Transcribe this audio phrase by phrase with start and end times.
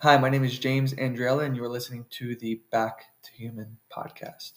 [0.00, 3.76] Hi, my name is James Andriella, and you are listening to the Back to Human
[3.92, 4.52] podcast.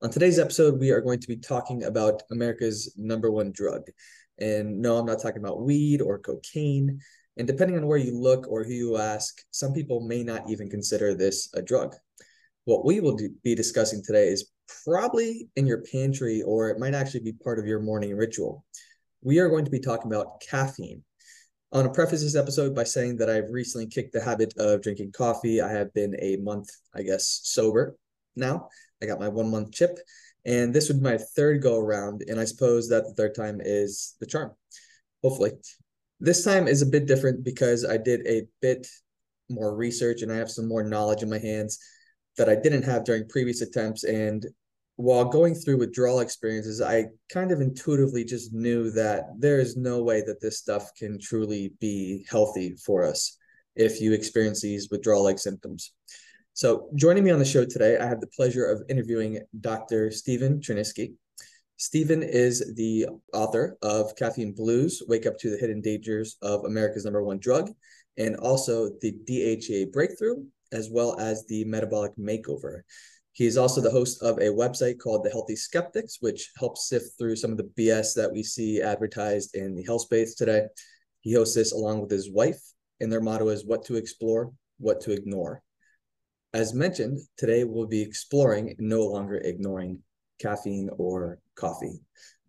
[0.00, 3.82] On today's episode, we are going to be talking about America's number one drug.
[4.38, 7.00] And no, I'm not talking about weed or cocaine.
[7.36, 10.70] And depending on where you look or who you ask, some people may not even
[10.70, 11.96] consider this a drug.
[12.64, 14.50] What we will do, be discussing today is
[14.84, 18.64] probably in your pantry, or it might actually be part of your morning ritual.
[19.22, 21.02] We are going to be talking about caffeine.
[21.72, 25.12] Want to preface this episode by saying that I've recently kicked the habit of drinking
[25.12, 25.60] coffee.
[25.60, 27.96] I have been a month, I guess, sober
[28.36, 28.68] now.
[29.02, 29.98] I got my one month chip,
[30.46, 32.22] and this would be my third go around.
[32.28, 34.52] And I suppose that the third time is the charm,
[35.22, 35.52] hopefully.
[36.20, 38.86] This time is a bit different because I did a bit
[39.50, 41.78] more research and I have some more knowledge in my hands
[42.36, 44.04] that I didn't have during previous attempts.
[44.04, 44.46] And
[44.96, 50.02] while going through withdrawal experiences, I kind of intuitively just knew that there is no
[50.02, 53.36] way that this stuff can truly be healthy for us
[53.76, 55.92] if you experience these withdrawal like symptoms.
[56.52, 60.12] So, joining me on the show today, I have the pleasure of interviewing Dr.
[60.12, 61.12] Stephen Cherniske.
[61.76, 67.04] Stephen is the author of Caffeine Blues Wake Up to the Hidden Dangers of America's
[67.04, 67.72] Number One Drug,
[68.16, 70.44] and also the DHEA Breakthrough,
[70.74, 72.82] as well as the Metabolic Makeover.
[73.32, 77.18] He is also the host of a website called The Healthy Skeptics, which helps sift
[77.18, 80.66] through some of the BS that we see advertised in the health space today.
[81.20, 82.60] He hosts this along with his wife,
[83.00, 85.62] and their motto is what to explore, what to ignore.
[86.52, 89.98] As mentioned, today we'll be exploring, no longer ignoring
[90.38, 92.00] caffeine or coffee.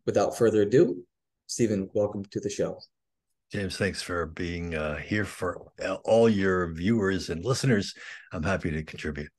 [0.06, 1.04] Without further ado,
[1.48, 2.80] Stephen, welcome to the show.
[3.52, 5.62] James, thanks for being uh, here for
[6.04, 7.94] all your viewers and listeners.
[8.32, 9.30] I'm happy to contribute.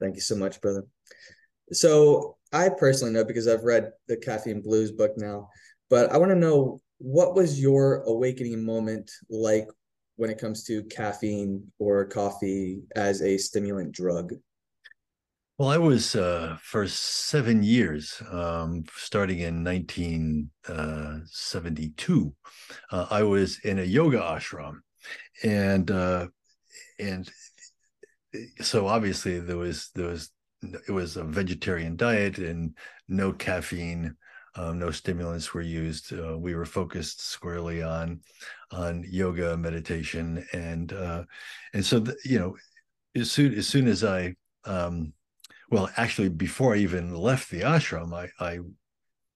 [0.00, 0.84] Thank you so much, brother.
[1.72, 5.48] So, I personally know because I've read the Caffeine Blues book now,
[5.90, 9.68] but I want to know what was your awakening moment like
[10.16, 14.32] when it comes to caffeine or coffee as a stimulant drug?
[15.58, 22.34] Well, I was uh, for seven years, um, starting in 1972.
[22.92, 24.80] Uh, uh, I was in a yoga ashram,
[25.42, 26.26] and uh,
[26.98, 27.30] and
[28.60, 30.30] so obviously there was there was
[30.62, 32.76] it was a vegetarian diet and
[33.08, 34.16] no caffeine
[34.56, 36.14] um, no stimulants were used.
[36.14, 38.22] Uh, we were focused squarely on
[38.70, 41.24] on yoga, meditation, and uh,
[41.74, 42.56] and so the, you know,
[43.14, 44.34] as soon as soon as I,
[44.64, 45.12] um,
[45.70, 48.60] well, actually before I even left the ashram, I, I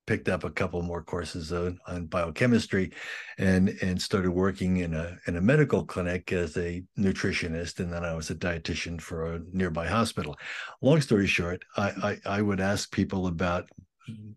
[0.07, 2.91] picked up a couple more courses on, on, biochemistry
[3.39, 8.05] and and started working in a in a medical clinic as a nutritionist and then
[8.05, 10.37] I was a dietitian for a nearby hospital.
[10.83, 13.69] Long story short, I I, I would ask people about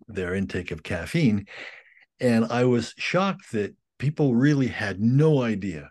[0.08, 1.48] their intake of caffeine.
[2.20, 5.90] And I was shocked that people really had no idea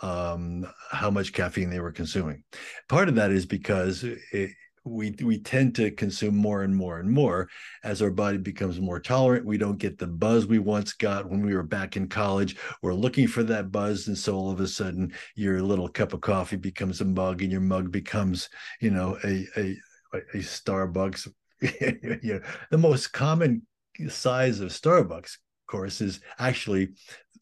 [0.00, 2.44] um, how much caffeine they were consuming.
[2.88, 4.50] Part of that is because it,
[4.84, 7.48] we we tend to consume more and more and more
[7.84, 9.44] as our body becomes more tolerant.
[9.44, 12.56] We don't get the buzz we once got when we were back in college.
[12.82, 16.20] We're looking for that buzz, and so all of a sudden, your little cup of
[16.20, 18.48] coffee becomes a mug, and your mug becomes,
[18.80, 19.76] you know, a a,
[20.12, 21.28] a Starbucks
[21.60, 22.40] you know,
[22.70, 23.62] the most common
[24.08, 26.90] size of Starbucks, of course, is actually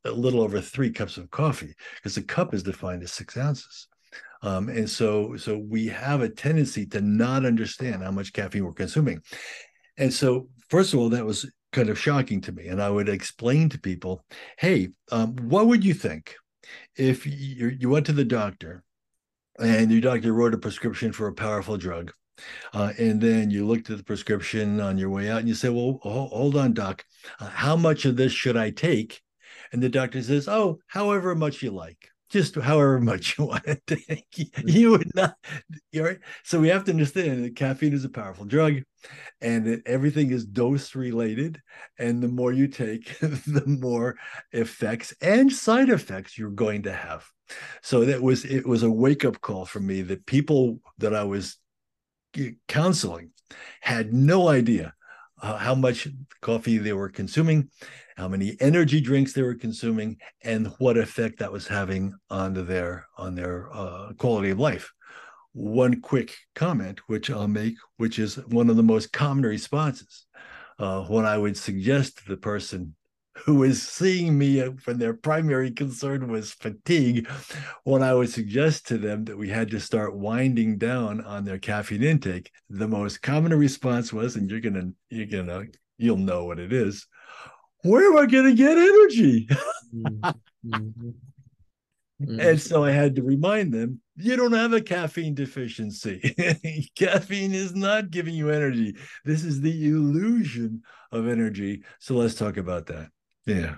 [0.05, 3.89] a little over three cups of coffee because a cup is defined as six ounces.
[4.47, 8.73] Um, and so, so we have a tendency to not understand how much caffeine we're
[8.73, 9.21] consuming.
[9.99, 12.69] And so, first of all, that was kind of shocking to me.
[12.69, 14.25] And I would explain to people,
[14.57, 16.37] hey, um, what would you think
[16.95, 18.85] if you, you went to the doctor
[19.59, 22.13] and your doctor wrote a prescription for a powerful drug
[22.73, 25.71] uh, and then you looked at the prescription on your way out and you say,
[25.71, 27.05] Well, hold on, doc.
[27.41, 29.23] Uh, how much of this should I take?
[29.73, 32.11] And the doctor says, Oh, however much you like.
[32.29, 34.27] Just however much you want to take.
[34.33, 34.69] Mm-hmm.
[34.69, 35.37] you would not.
[35.95, 36.19] Right?
[36.45, 38.83] So we have to understand that caffeine is a powerful drug
[39.41, 41.63] and that everything is dose related.
[41.99, 44.17] And the more you take, the more
[44.53, 47.27] effects and side effects you're going to have.
[47.83, 51.25] So that was it was a wake up call for me that people that I
[51.25, 51.59] was
[52.37, 53.31] eh, counseling
[53.81, 54.95] had no idea
[55.43, 56.09] uh, how much
[56.41, 57.71] coffee they were consuming,
[58.17, 63.07] how many energy drinks they were consuming, and what effect that was having on their
[63.17, 64.93] on their uh, quality of life.
[65.53, 70.27] One quick comment, which I'll make, which is one of the most common responses
[70.79, 72.95] uh, when I would suggest to the person
[73.45, 77.29] who was seeing me when their primary concern was fatigue,
[77.85, 81.59] when I would suggest to them that we had to start winding down on their
[81.59, 85.65] caffeine intake, the most common response was, and you're gonna, you're gonna,
[85.99, 87.07] you'll know what it is.
[87.83, 89.49] Where am I gonna get energy?
[89.95, 91.11] mm-hmm.
[92.23, 92.41] Mm-hmm.
[92.41, 96.35] And so I had to remind them you don't have a caffeine deficiency.
[96.97, 98.97] caffeine is not giving you energy.
[99.25, 100.83] This is the illusion
[101.13, 101.83] of energy.
[101.99, 103.11] So let's talk about that.
[103.47, 103.77] Yeah.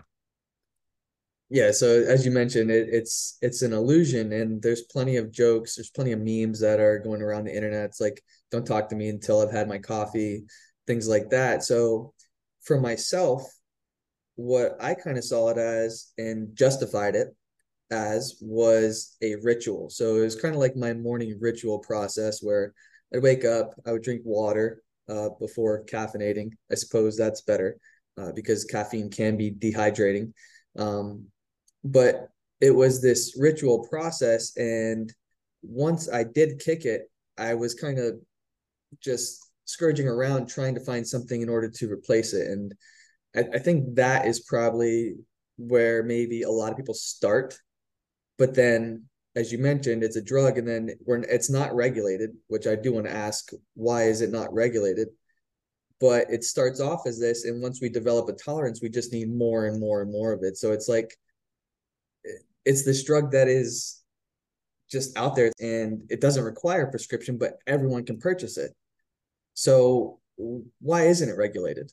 [1.50, 5.76] Yeah, so as you mentioned, it, it's it's an illusion, and there's plenty of jokes,
[5.76, 7.86] there's plenty of memes that are going around the internet.
[7.86, 10.44] It's like, don't talk to me until I've had my coffee,
[10.86, 11.64] things like that.
[11.64, 12.12] So
[12.64, 13.44] for myself,
[14.36, 17.28] what I kind of saw it as and justified it
[17.90, 19.88] as was a ritual.
[19.90, 22.74] So it was kind of like my morning ritual process where
[23.14, 26.52] I'd wake up, I would drink water uh, before caffeinating.
[26.70, 27.78] I suppose that's better
[28.18, 30.32] uh, because caffeine can be dehydrating.
[30.76, 31.26] Um,
[31.84, 32.28] but
[32.60, 34.56] it was this ritual process.
[34.56, 35.12] And
[35.62, 38.14] once I did kick it, I was kind of
[39.00, 42.50] just scourging around trying to find something in order to replace it.
[42.50, 42.74] And
[43.36, 45.16] I, I think that is probably
[45.58, 47.58] where maybe a lot of people start
[48.38, 49.04] but then
[49.36, 52.92] as you mentioned it's a drug and then when it's not regulated which i do
[52.92, 55.08] want to ask why is it not regulated
[56.00, 59.32] but it starts off as this and once we develop a tolerance we just need
[59.32, 60.56] more and more and more of it.
[60.56, 61.16] So it's like
[62.64, 64.02] it's this drug that is
[64.90, 68.72] just out there and it doesn't require prescription but everyone can purchase it.
[69.54, 70.20] So
[70.80, 71.92] why isn't it regulated?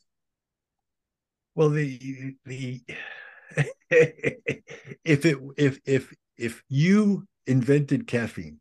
[1.54, 2.82] Well the the
[3.90, 8.60] if it if if if you invented caffeine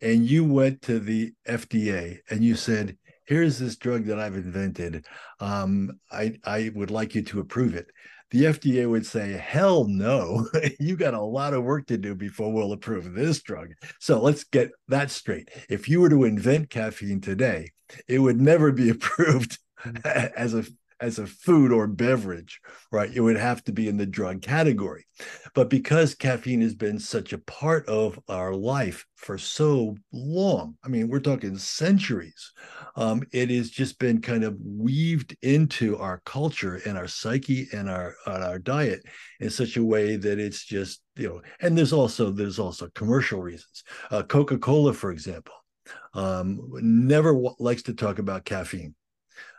[0.00, 2.96] and you went to the FDA and you said,
[3.30, 5.06] here's this drug that I've invented.
[5.38, 7.86] Um, I, I would like you to approve it.
[8.32, 10.48] The FDA would say, hell no,
[10.80, 13.68] you got a lot of work to do before we'll approve this drug.
[14.00, 15.48] So let's get that straight.
[15.68, 17.70] If you were to invent caffeine today,
[18.08, 19.58] it would never be approved
[20.04, 20.64] as a
[21.00, 22.60] as a food or beverage,
[22.92, 23.10] right?
[23.12, 25.06] It would have to be in the drug category.
[25.54, 30.88] But because caffeine has been such a part of our life for so long, I
[30.88, 32.52] mean, we're talking centuries,
[32.96, 37.88] um, it has just been kind of weaved into our culture and our psyche and
[37.88, 39.02] our, and our diet
[39.40, 43.40] in such a way that it's just, you know, and there's also, there's also commercial
[43.40, 43.84] reasons.
[44.10, 45.54] Uh, Coca-Cola, for example,
[46.14, 48.94] um, never w- likes to talk about caffeine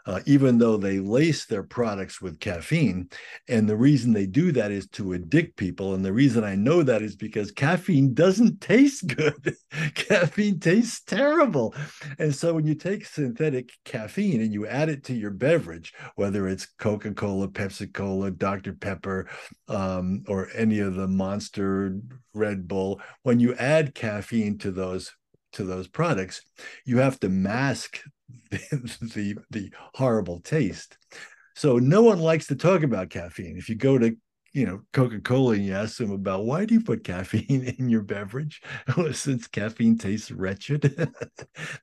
[0.06, 3.09] uh, even though they lace their products with caffeine.
[3.48, 5.94] And the reason they do that is to addict people.
[5.94, 9.56] And the reason I know that is because caffeine doesn't taste good.
[9.95, 11.75] caffeine tastes terrible.
[12.19, 16.48] And so when you take synthetic caffeine and you add it to your beverage, whether
[16.48, 18.74] it's Coca Cola, Pepsi Cola, Dr.
[18.74, 19.30] Pepper,
[19.68, 21.98] um, or any of the Monster,
[22.33, 25.12] Red Bull, when you add caffeine to those
[25.53, 26.42] to those products,
[26.86, 28.00] you have to mask
[28.50, 30.98] the, the, the horrible taste.
[31.56, 33.57] So no one likes to talk about caffeine.
[33.57, 34.16] If you go to
[34.54, 38.01] you know Coca-Cola and you ask them about why do you put caffeine in your
[38.01, 38.62] beverage?
[39.12, 40.81] Since caffeine tastes wretched,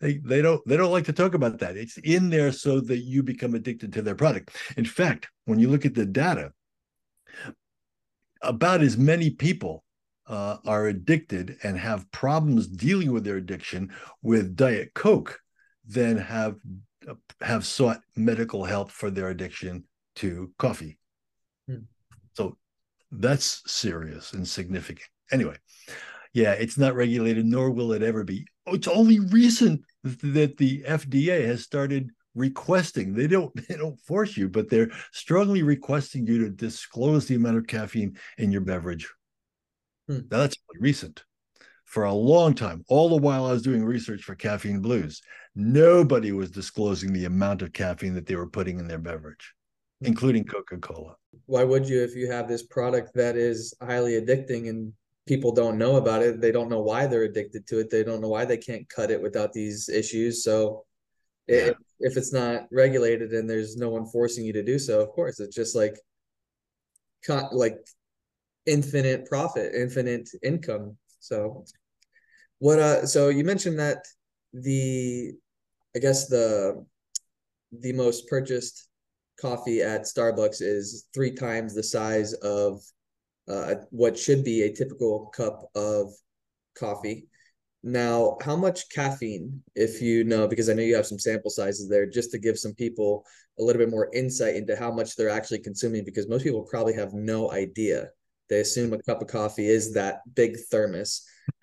[0.01, 1.77] they they don't they don't like to talk about that.
[1.77, 4.57] It's in there so that you become addicted to their product.
[4.77, 6.53] In fact, when you look at the data,
[8.43, 9.85] about as many people
[10.27, 13.91] uh, are addicted and have problems dealing with their addiction
[14.23, 15.41] with Diet Coke
[15.89, 16.57] then have
[17.41, 19.85] have sought medical help for their addiction
[20.17, 20.99] to coffee.
[21.67, 21.85] Hmm.
[22.35, 22.57] So
[23.11, 25.09] that's serious and significant.
[25.33, 25.57] Anyway,
[26.35, 28.47] yeah, it's not regulated, nor will it ever be.
[28.67, 33.15] It's only recent that the FDA has started requesting.
[33.15, 37.57] They don't they don't force you, but they're strongly requesting you to disclose the amount
[37.57, 39.11] of caffeine in your beverage.
[40.07, 40.21] Hmm.
[40.31, 41.25] Now that's only recent
[41.89, 45.23] for a long time, all the while I was doing research for Caffeine Blues,
[45.55, 49.55] nobody was disclosing the amount of caffeine that they were putting in their beverage,
[50.03, 51.17] including Coca Cola.
[51.47, 54.93] Why would you if you have this product that is highly addicting and
[55.27, 56.43] people don't know about it?
[56.43, 57.89] They don't know why they're addicted to it.
[57.89, 60.45] They don't know why they can't cut it without these issues.
[60.45, 60.85] So,
[61.47, 61.69] yeah.
[61.69, 65.09] if, if it's not regulated and there's no one forcing you to do so, of
[65.09, 65.97] course, it's just like,
[67.51, 67.79] like
[68.67, 71.65] infinite profit, infinite income so
[72.59, 74.05] what uh so you mentioned that
[74.53, 75.33] the
[75.95, 76.85] I guess the
[77.73, 78.89] the most purchased
[79.41, 82.83] coffee at Starbucks is three times the size of
[83.49, 86.13] uh, what should be a typical cup of
[86.75, 87.29] coffee.
[87.83, 91.89] Now, how much caffeine, if you know, because I know you have some sample sizes
[91.89, 93.25] there, just to give some people
[93.59, 96.95] a little bit more insight into how much they're actually consuming, because most people probably
[96.95, 98.09] have no idea.
[98.49, 101.25] They assume a cup of coffee is that big thermos.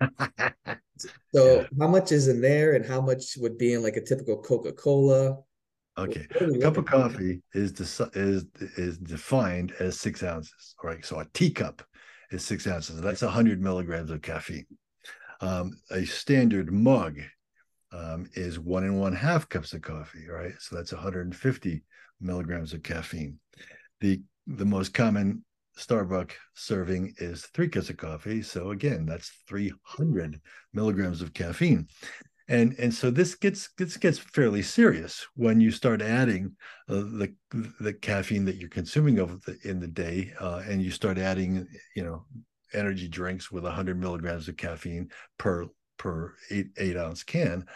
[1.34, 1.66] so, yeah.
[1.78, 4.72] how much is in there, and how much would be in like a typical Coca
[4.72, 5.38] Cola?
[5.98, 8.44] Okay, a cup of coffee is de- is
[8.76, 10.74] is defined as six ounces.
[10.82, 11.82] All right, so a teacup
[12.30, 13.00] is six ounces.
[13.00, 14.66] That's hundred milligrams of caffeine.
[15.40, 17.20] Um, a standard mug
[17.92, 20.28] um, is one and one half cups of coffee.
[20.28, 21.82] Right, so that's 150
[22.20, 23.38] milligrams of caffeine.
[24.00, 25.44] The the most common
[25.76, 28.42] Starbucks serving is three cups of coffee.
[28.42, 30.40] So again, that's 300
[30.72, 31.88] milligrams of caffeine.
[32.48, 36.54] And and so this gets gets fairly serious when you start adding
[36.88, 37.34] uh, the
[37.80, 41.66] the caffeine that you're consuming over the, in the day uh, and you start adding
[41.96, 42.24] you know
[42.72, 45.66] energy drinks with 100 milligrams of caffeine per
[45.98, 47.66] per eight eight ounce can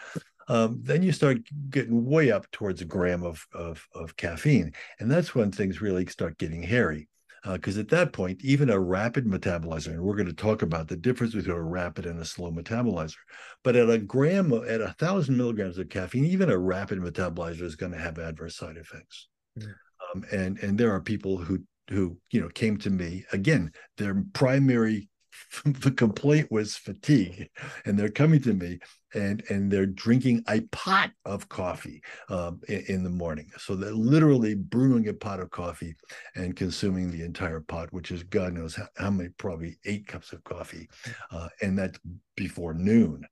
[0.47, 1.37] um, then you start
[1.69, 4.73] getting way up towards a gram of, of of caffeine.
[4.99, 7.07] And that's when things really start getting hairy
[7.43, 10.87] because uh, at that point, even a rapid metabolizer, and we're going to talk about
[10.87, 13.15] the difference between a rapid and a slow metabolizer,
[13.63, 17.75] but at a gram, at a thousand milligrams of caffeine, even a rapid metabolizer is
[17.75, 19.27] going to have adverse side effects.
[19.59, 19.73] Mm.
[20.13, 23.71] Um, and and there are people who who you know came to me again.
[23.97, 25.09] Their primary
[25.65, 27.49] the complaint was fatigue
[27.85, 28.79] and they're coming to me
[29.13, 33.49] and and they're drinking a pot of coffee um, in, in, the morning.
[33.57, 35.95] So they're literally brewing a pot of coffee
[36.35, 40.31] and consuming the entire pot which is god knows how, how many probably eight cups
[40.33, 40.87] of coffee
[41.31, 41.99] uh, and that's
[42.35, 43.25] before noon.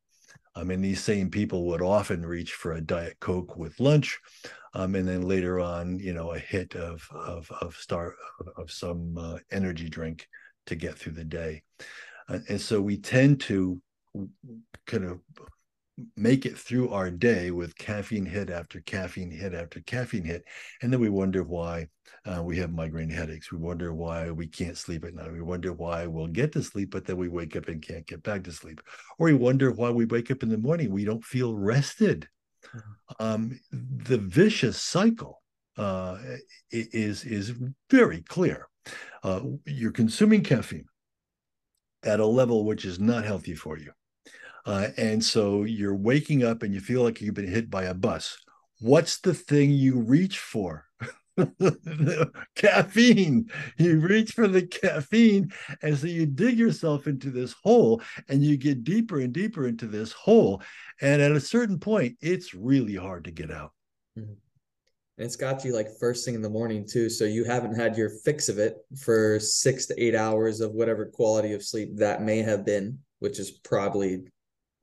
[0.56, 4.20] I mean, these same people would often reach for a diet coke with lunch,
[4.74, 8.15] um, and then later on, you know, a hit of of of star
[8.58, 10.27] of some uh, energy drink
[10.68, 11.63] to get through the day.
[12.28, 13.82] And so we tend to
[14.86, 15.20] kind of
[16.16, 20.44] make it through our day with caffeine hit after caffeine hit after caffeine hit.
[20.82, 21.88] And then we wonder why
[22.25, 23.51] uh, we have migraine headaches.
[23.51, 25.32] We wonder why we can't sleep at night.
[25.32, 28.24] We wonder why we'll get to sleep, but then we wake up and can't get
[28.24, 28.82] back to sleep.
[29.18, 32.28] Or we wonder why we wake up in the morning, we don't feel rested.
[32.75, 33.25] Mm-hmm.
[33.25, 35.42] Um, the vicious cycle
[35.78, 36.18] uh,
[36.72, 37.54] is, is
[37.89, 38.69] very clear
[39.24, 40.86] uh, you're consuming caffeine
[42.04, 43.92] at a level which is not healthy for you.
[44.66, 47.94] Uh, and so you're waking up and you feel like you've been hit by a
[47.94, 48.38] bus.
[48.80, 50.86] What's the thing you reach for?
[52.56, 53.50] caffeine.
[53.78, 55.52] You reach for the caffeine.
[55.82, 59.88] And so you dig yourself into this hole and you get deeper and deeper into
[59.88, 60.62] this hole.
[61.02, 63.72] And at a certain point, it's really hard to get out.
[64.18, 64.34] Mm-hmm
[65.20, 67.96] and it's got you like first thing in the morning too so you haven't had
[67.96, 72.24] your fix of it for six to eight hours of whatever quality of sleep that
[72.24, 74.24] may have been which is probably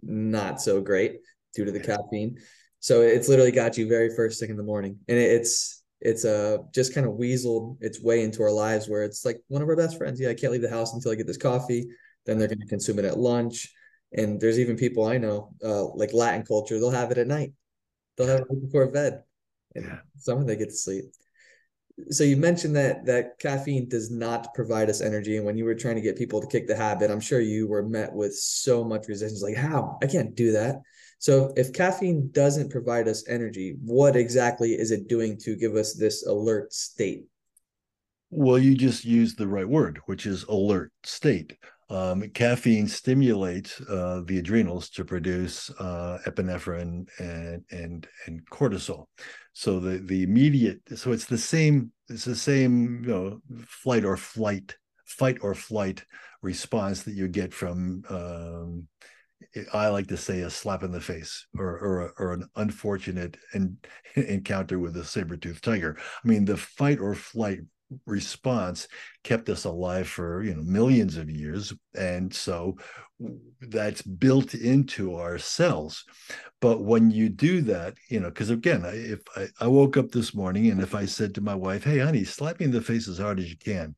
[0.02, 1.20] not so great
[1.54, 2.38] due to the caffeine.
[2.80, 4.98] So it's literally got you very first thing in the morning.
[5.08, 9.24] And it's it's uh just kind of weaseled its way into our lives where it's
[9.24, 10.20] like one of our best friends.
[10.20, 11.86] Yeah i can't leave the house until i get this coffee.
[12.26, 13.72] Then they're going to consume it at lunch.
[14.12, 17.52] And there's even people i know uh like latin culture they'll have it at night.
[18.16, 19.22] They'll have it before bed
[19.76, 19.98] and yeah.
[20.18, 21.04] some of they get to sleep.
[22.10, 25.74] So you mentioned that that caffeine does not provide us energy, and when you were
[25.74, 28.84] trying to get people to kick the habit, I'm sure you were met with so
[28.84, 29.42] much resistance.
[29.42, 30.82] Like, how I can't do that.
[31.18, 35.94] So if caffeine doesn't provide us energy, what exactly is it doing to give us
[35.94, 37.24] this alert state?
[38.30, 41.56] Well, you just used the right word, which is alert state.
[41.88, 49.06] Um, caffeine stimulates uh, the adrenals to produce uh, epinephrine and and and cortisol.
[49.52, 54.16] So the the immediate so it's the same it's the same you know flight or
[54.16, 54.76] flight
[55.06, 56.04] fight or flight
[56.42, 58.88] response that you get from um,
[59.72, 63.78] I like to say a slap in the face or or, or an unfortunate in,
[64.16, 65.96] encounter with a saber-toothed tiger.
[65.98, 67.60] I mean the fight or flight
[68.04, 68.88] response
[69.22, 71.72] kept us alive for you know millions of years.
[71.96, 72.76] And so
[73.60, 76.04] that's built into our cells.
[76.60, 80.34] But when you do that you know because again if I, I, woke up this
[80.34, 83.08] morning and if i said to my wife hey honey slap me in the face
[83.08, 83.94] as hard as you can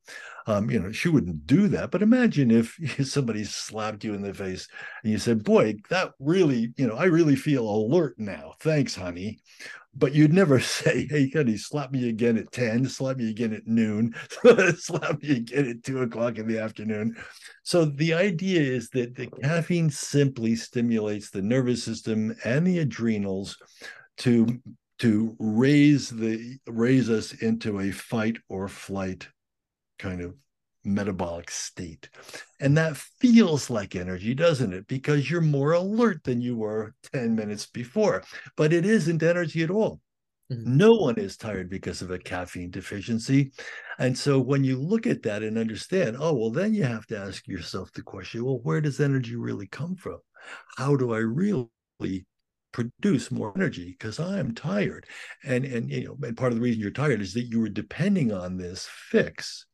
[0.48, 1.90] um, you know she wouldn't do that.
[1.90, 2.74] But imagine if
[3.06, 4.66] somebody slapped you in the face
[5.02, 8.54] and you said boy that really you know i really feel alert now.
[8.60, 9.40] Thanks honey
[9.98, 13.66] but you'd never say, "Hey, honey, slap me again at ten, slap me again at
[13.66, 14.14] noon,
[14.76, 17.16] slap me again at two o'clock in the afternoon."
[17.62, 23.56] So the idea is that the caffeine simply stimulates the nervous system and the adrenals
[24.18, 24.60] to
[25.00, 29.28] to raise the raise us into a fight or flight
[29.98, 30.34] kind of
[30.88, 32.08] metabolic state.
[32.60, 34.86] And that feels like energy, doesn't it?
[34.86, 38.22] Because you're more alert than you were 10 minutes before,
[38.56, 40.00] but it isn't energy at all.
[40.52, 40.76] Mm-hmm.
[40.76, 43.52] No one is tired because of a caffeine deficiency.
[43.98, 47.18] And so when you look at that and understand, oh, well, then you have to
[47.18, 50.18] ask yourself the question well, where does energy really come from?
[50.76, 51.68] How do I really
[52.72, 55.06] produce more energy because I am tired.
[55.44, 57.68] And and you know, and part of the reason you're tired is that you were
[57.68, 59.66] depending on this fix.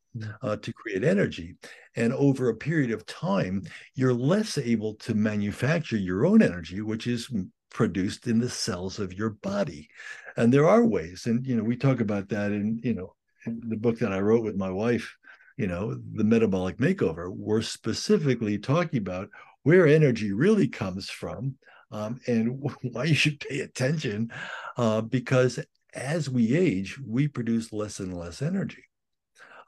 [0.43, 1.57] Uh, to create energy.
[1.97, 3.63] And over a period of time,
[3.95, 7.31] you're less able to manufacture your own energy, which is
[7.71, 9.89] produced in the cells of your body.
[10.37, 13.15] And there are ways, and you know, we talk about that in you know
[13.47, 15.17] in the book that I wrote with my wife.
[15.57, 17.31] You know, the metabolic makeover.
[17.31, 19.29] We're specifically talking about
[19.63, 21.57] where energy really comes from
[21.93, 24.33] um, and why you should pay attention
[24.77, 25.61] uh, because
[25.95, 28.85] as we age, we produce less and less energy.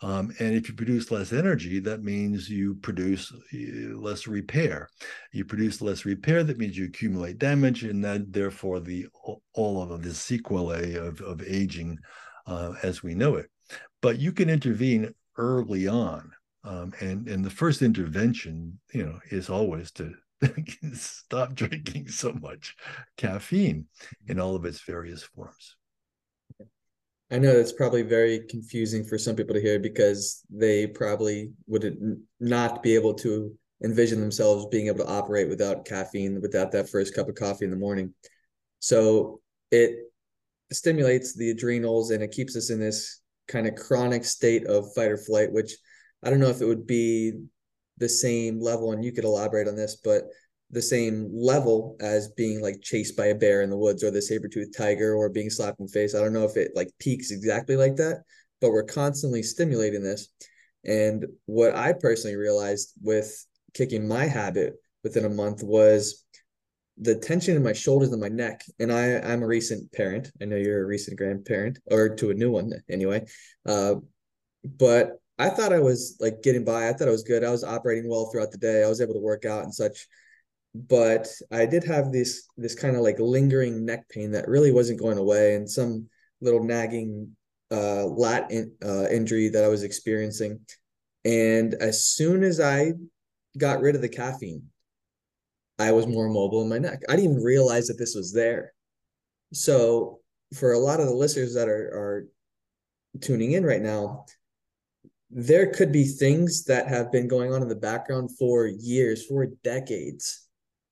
[0.03, 4.89] Um, and if you produce less energy, that means you produce uh, less repair.
[5.33, 9.07] You produce less repair, that means you accumulate damage, and then therefore the
[9.55, 11.99] all of the sequelae of, of aging
[12.47, 13.51] uh, as we know it.
[14.03, 16.33] But you can intervene early on.
[16.65, 20.15] Um, and, and the first intervention, you know, is always to
[20.95, 22.75] stop drinking so much
[23.17, 23.87] caffeine
[24.27, 25.77] in all of its various forms.
[27.31, 32.21] I know that's probably very confusing for some people to hear because they probably would
[32.39, 33.53] not be able to
[33.83, 37.71] envision themselves being able to operate without caffeine, without that first cup of coffee in
[37.71, 38.15] the morning.
[38.79, 39.41] So
[39.71, 39.97] it
[40.73, 45.11] stimulates the adrenals and it keeps us in this kind of chronic state of fight
[45.11, 45.73] or flight, which
[46.23, 47.33] I don't know if it would be
[47.99, 50.25] the same level, and you could elaborate on this, but
[50.71, 54.21] the same level as being like chased by a bear in the woods or the
[54.21, 56.15] saber-toothed tiger or being slapped in the face.
[56.15, 58.23] I don't know if it like peaks exactly like that,
[58.61, 60.29] but we're constantly stimulating this.
[60.85, 66.25] And what I personally realized with kicking my habit within a month was
[66.99, 68.63] the tension in my shoulders and my neck.
[68.81, 70.31] And I, I'm a recent parent.
[70.41, 73.27] I know you're a recent grandparent or to a new one anyway.
[73.67, 73.97] Uh,
[74.65, 76.89] but I thought I was like getting by.
[76.89, 77.45] I thought I was good.
[77.45, 78.83] I was operating well throughout the day.
[78.83, 80.09] I was able to work out and such.
[80.77, 85.01] But I did have this this kind of like lingering neck pain that really wasn't
[85.01, 86.09] going away, and some
[86.41, 87.35] little nagging
[87.71, 90.61] uh, lat in, uh, injury that I was experiencing.
[91.25, 92.93] And as soon as I
[93.57, 94.65] got rid of the caffeine,
[95.79, 97.01] I was more mobile in my neck.
[97.09, 98.73] I didn't even realize that this was there.
[99.53, 100.21] So
[100.55, 102.27] for a lot of the listeners that are are
[103.21, 104.27] tuning in right now,
[105.31, 109.47] there could be things that have been going on in the background for years, for
[109.65, 110.46] decades,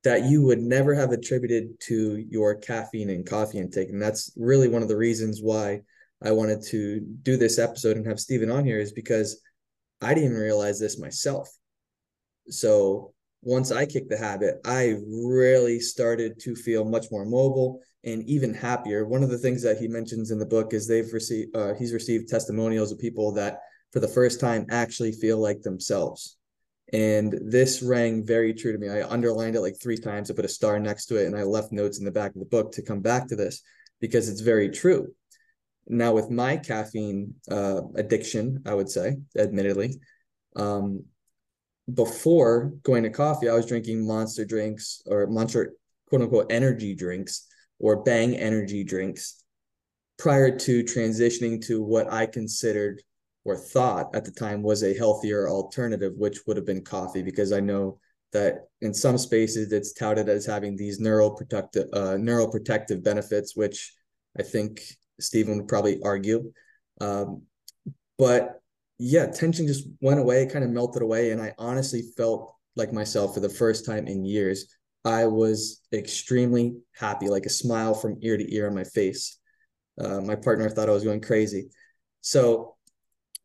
[0.04, 3.88] that you would never have attributed to your caffeine and coffee intake.
[3.88, 5.80] And that's really one of the reasons why
[6.22, 9.40] I wanted to do this episode and have Stephen on here is because
[10.00, 11.48] I didn't realize this myself.
[12.48, 18.22] So once I kicked the habit, I really started to feel much more mobile and
[18.24, 19.06] even happier.
[19.06, 21.94] One of the things that he mentions in the book is they've received uh, he's
[21.94, 23.60] received testimonials of people that
[23.92, 26.36] for the first time actually feel like themselves.
[26.92, 28.88] And this rang very true to me.
[28.88, 30.31] I underlined it like three times.
[30.31, 32.40] I put a star next to it and I left notes in the back of
[32.40, 33.62] the book to come back to this
[34.01, 35.09] because it's very true.
[35.87, 40.01] Now, with my caffeine uh, addiction, I would say, admittedly,
[40.57, 41.05] um,
[41.92, 45.75] before going to coffee, I was drinking monster drinks or monster
[46.09, 47.47] quote unquote energy drinks
[47.79, 49.42] or bang energy drinks
[50.18, 53.03] prior to transitioning to what I considered
[53.44, 57.52] or thought at the time was a healthier alternative, which would have been coffee, because
[57.52, 57.98] I know
[58.33, 63.92] that in some spaces it's touted as having these neuroprotective uh, neuroprotective benefits, which
[64.38, 64.83] I think
[65.20, 66.52] Stephen would probably argue.
[67.00, 67.42] Um,
[68.18, 68.61] but
[68.98, 73.35] yeah, tension just went away, kind of melted away, and I honestly felt like myself
[73.35, 74.74] for the first time in years.
[75.04, 79.38] I was extremely happy, like a smile from ear to ear on my face.
[80.00, 81.68] Uh, my partner thought I was going crazy.
[82.20, 82.73] So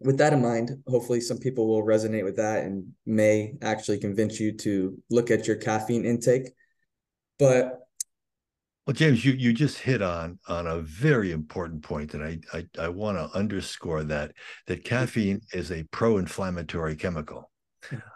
[0.01, 4.39] with that in mind, hopefully some people will resonate with that and may actually convince
[4.39, 6.49] you to look at your caffeine intake.
[7.37, 7.79] But
[8.85, 12.85] well, James, you you just hit on on a very important point, and I I,
[12.85, 14.31] I want to underscore that
[14.67, 17.51] that caffeine is a pro-inflammatory chemical,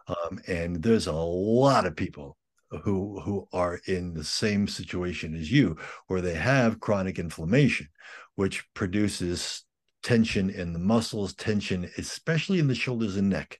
[0.07, 2.37] um, and there's a lot of people
[2.83, 7.87] who who are in the same situation as you, where they have chronic inflammation,
[8.35, 9.65] which produces
[10.03, 13.59] tension in the muscles, tension, especially in the shoulders and neck.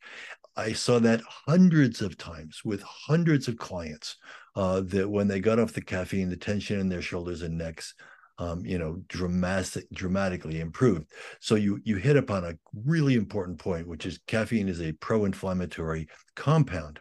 [0.56, 4.17] I saw that hundreds of times with hundreds of clients
[4.56, 7.95] uh, that when they got off the caffeine, the tension in their shoulders and necks
[8.39, 11.12] um, you know, dramatic, dramatically improved.
[11.39, 16.08] So you you hit upon a really important point, which is caffeine is a pro-inflammatory
[16.36, 16.99] compound,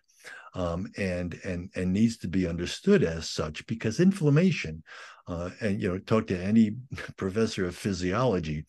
[0.54, 4.82] um, and and and needs to be understood as such because inflammation,
[5.26, 6.76] uh, and you know, talk to any
[7.16, 8.64] professor of physiology.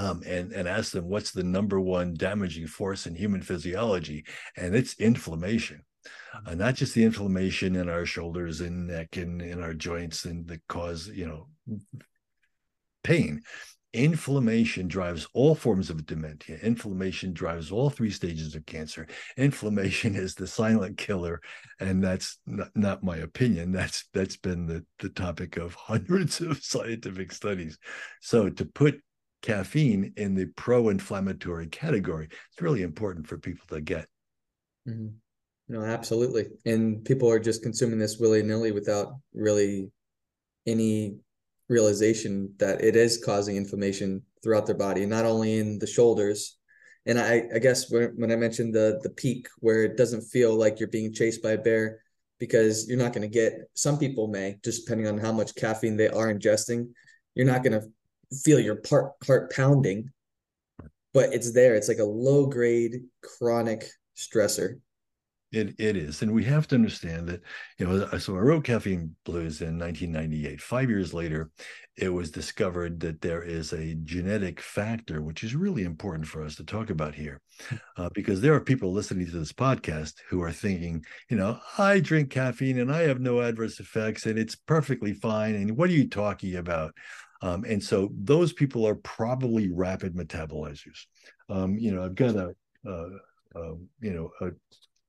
[0.00, 4.24] Um, and and ask them what's the number one damaging force in human physiology,
[4.56, 5.82] and it's inflammation.
[6.46, 10.48] Uh, not just the inflammation in our shoulders and neck and in our joints and
[10.48, 11.48] that cause you know
[13.04, 13.42] pain.
[13.92, 16.56] Inflammation drives all forms of dementia.
[16.62, 19.06] Inflammation drives all three stages of cancer.
[19.36, 21.42] Inflammation is the silent killer
[21.78, 23.70] and that's not, not my opinion.
[23.70, 27.76] That's that's been the, the topic of hundreds of scientific studies.
[28.20, 29.02] So to put
[29.42, 34.06] caffeine in the pro-inflammatory category it's really important for people to get
[34.86, 35.08] mm-hmm.
[35.70, 36.46] No, absolutely.
[36.66, 39.92] And people are just consuming this willy nilly without really
[40.66, 41.18] any
[41.68, 46.58] realization that it is causing inflammation throughout their body, not only in the shoulders.
[47.06, 50.56] And I, I guess when, when I mentioned the the peak where it doesn't feel
[50.56, 52.00] like you're being chased by a bear,
[52.40, 55.96] because you're not going to get some people may just depending on how much caffeine
[55.96, 56.88] they are ingesting,
[57.36, 57.86] you're not going to
[58.44, 60.10] feel your part, heart pounding,
[61.12, 61.74] but it's there.
[61.74, 63.84] It's like a low grade chronic
[64.16, 64.80] stressor
[65.52, 66.22] it, it is.
[66.22, 67.40] And we have to understand that,
[67.78, 70.60] you know, so I wrote Caffeine Blues in 1998.
[70.60, 71.50] Five years later,
[71.96, 76.54] it was discovered that there is a genetic factor, which is really important for us
[76.56, 77.40] to talk about here,
[77.96, 81.98] uh, because there are people listening to this podcast who are thinking, you know, I
[81.98, 85.56] drink caffeine and I have no adverse effects and it's perfectly fine.
[85.56, 86.94] And what are you talking about?
[87.42, 91.06] Um, and so those people are probably rapid metabolizers.
[91.48, 92.54] Um, you know, I've got a,
[94.00, 94.50] you know, a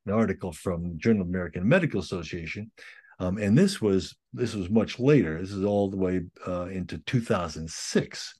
[0.05, 2.71] an article from Journal of American Medical Association,
[3.19, 5.39] um, and this was this was much later.
[5.39, 8.39] This is all the way uh, into 2006,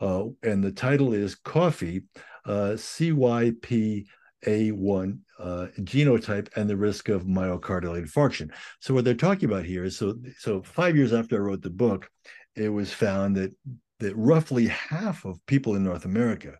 [0.00, 2.02] uh, and the title is "Coffee
[2.46, 4.06] uh, CYP."
[4.46, 8.50] A1 uh, genotype and the risk of myocardial infarction.
[8.80, 11.68] So what they're talking about here is so so five years after I wrote the
[11.68, 12.08] book,
[12.56, 13.52] it was found that
[14.00, 16.54] that roughly half of people in North America,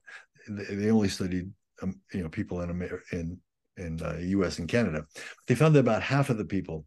[0.48, 1.50] they, they only studied
[1.83, 3.38] um, you know people in America in
[3.76, 5.05] in uh, US and Canada.
[5.46, 6.85] They found that about half of the people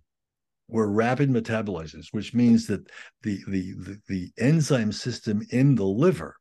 [0.67, 2.87] were rapid metabolizers, which means that
[3.21, 6.35] the, the, the, the enzyme system in the liver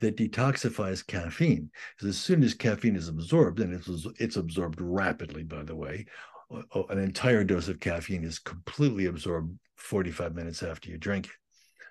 [0.00, 1.70] that detoxifies caffeine,
[2.02, 6.06] as soon as caffeine is absorbed, and it's, it's absorbed rapidly, by the way,
[6.88, 11.32] an entire dose of caffeine is completely absorbed 45 minutes after you drink it.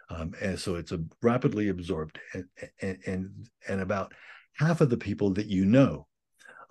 [0.09, 2.45] Um, and so it's a rapidly absorbed and,
[2.81, 4.13] and, and, about
[4.53, 6.07] half of the people that you know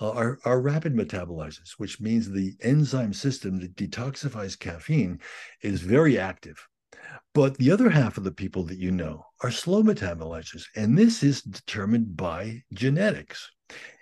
[0.00, 5.20] are, are rapid metabolizers, which means the enzyme system that detoxifies caffeine
[5.62, 6.66] is very active.
[7.34, 11.22] But the other half of the people that you know are slow metabolizers, and this
[11.22, 13.50] is determined by genetics.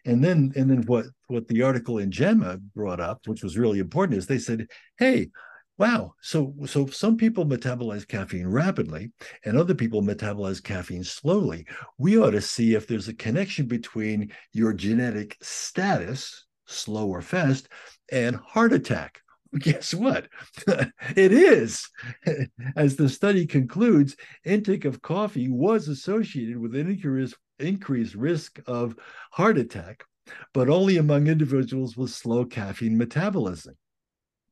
[0.04, 3.78] And then, and then what what the article in JAMA brought up, which was really
[3.78, 4.68] important, is they said,
[4.98, 5.30] "Hey,
[5.76, 6.14] Wow.
[6.20, 9.10] So so some people metabolize caffeine rapidly
[9.44, 11.66] and other people metabolize caffeine slowly.
[11.98, 17.68] We ought to see if there's a connection between your genetic status, slow or fast,
[18.12, 19.20] and heart attack.
[19.58, 20.28] Guess what?
[20.68, 21.88] it is.
[22.76, 28.94] As the study concludes, intake of coffee was associated with an increased, increased risk of
[29.32, 30.04] heart attack,
[30.52, 33.74] but only among individuals with slow caffeine metabolism.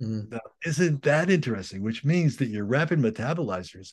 [0.03, 0.39] Mm.
[0.67, 1.83] Isn't that interesting?
[1.83, 3.93] Which means that you're rapid metabolizers.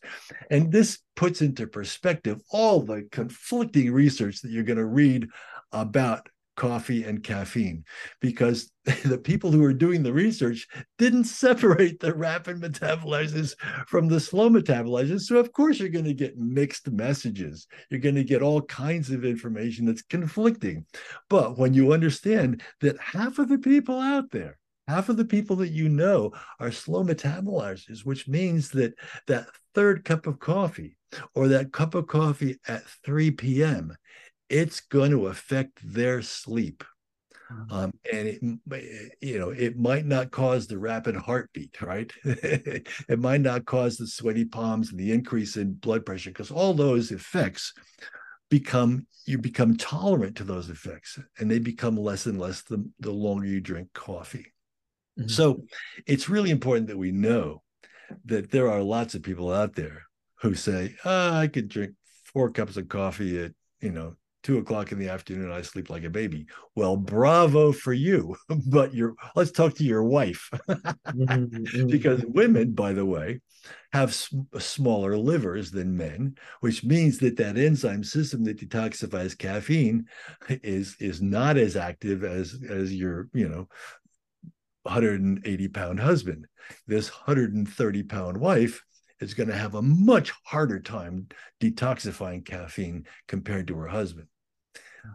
[0.49, 5.27] And this puts into perspective all the conflicting research that you're going to read
[5.71, 7.85] about coffee and caffeine
[8.19, 8.69] because
[9.05, 10.67] the people who are doing the research
[10.97, 13.55] didn't separate the rapid metabolizers
[13.87, 15.21] from the slow metabolizers.
[15.21, 17.67] So, of course, you're going to get mixed messages.
[17.89, 20.85] You're going to get all kinds of information that's conflicting.
[21.29, 24.57] But when you understand that half of the people out there
[24.89, 28.93] half of the people that you know are slow metabolizers, which means that
[29.27, 30.97] that third cup of coffee
[31.35, 33.95] or that cup of coffee at 3 p.m.,
[34.49, 36.83] it's going to affect their sleep.
[37.51, 37.73] Mm-hmm.
[37.73, 42.11] Um, and it, you know, it might not cause the rapid heartbeat, right?
[42.23, 46.73] it might not cause the sweaty palms and the increase in blood pressure because all
[46.73, 47.73] those effects
[48.49, 53.11] become you become tolerant to those effects and they become less and less the, the
[53.11, 54.51] longer you drink coffee
[55.19, 55.29] Mm-hmm.
[55.29, 55.63] So
[56.07, 57.61] it's really important that we know
[58.25, 60.03] that there are lots of people out there
[60.41, 63.51] who say, oh, I could drink four cups of coffee at,
[63.81, 66.47] you know, two o'clock in the afternoon, and I sleep like a baby.
[66.75, 68.35] Well, bravo for you.
[68.67, 70.49] but your let's talk to your wife.
[70.69, 71.87] mm-hmm.
[71.87, 73.41] Because women, by the way,
[73.91, 80.05] have sm- smaller livers than men, which means that that enzyme system that detoxifies caffeine
[80.47, 83.67] is is not as active as as your you know
[84.89, 86.47] 180 pound husband.
[86.87, 88.83] This 130 pound wife
[89.19, 91.27] is going to have a much harder time
[91.61, 94.27] detoxifying caffeine compared to her husband.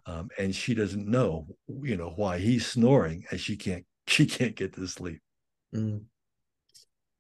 [0.07, 1.47] Um, and she doesn't know,
[1.83, 5.21] you know, why he's snoring and she can't she can't get to sleep.
[5.75, 6.03] Mm.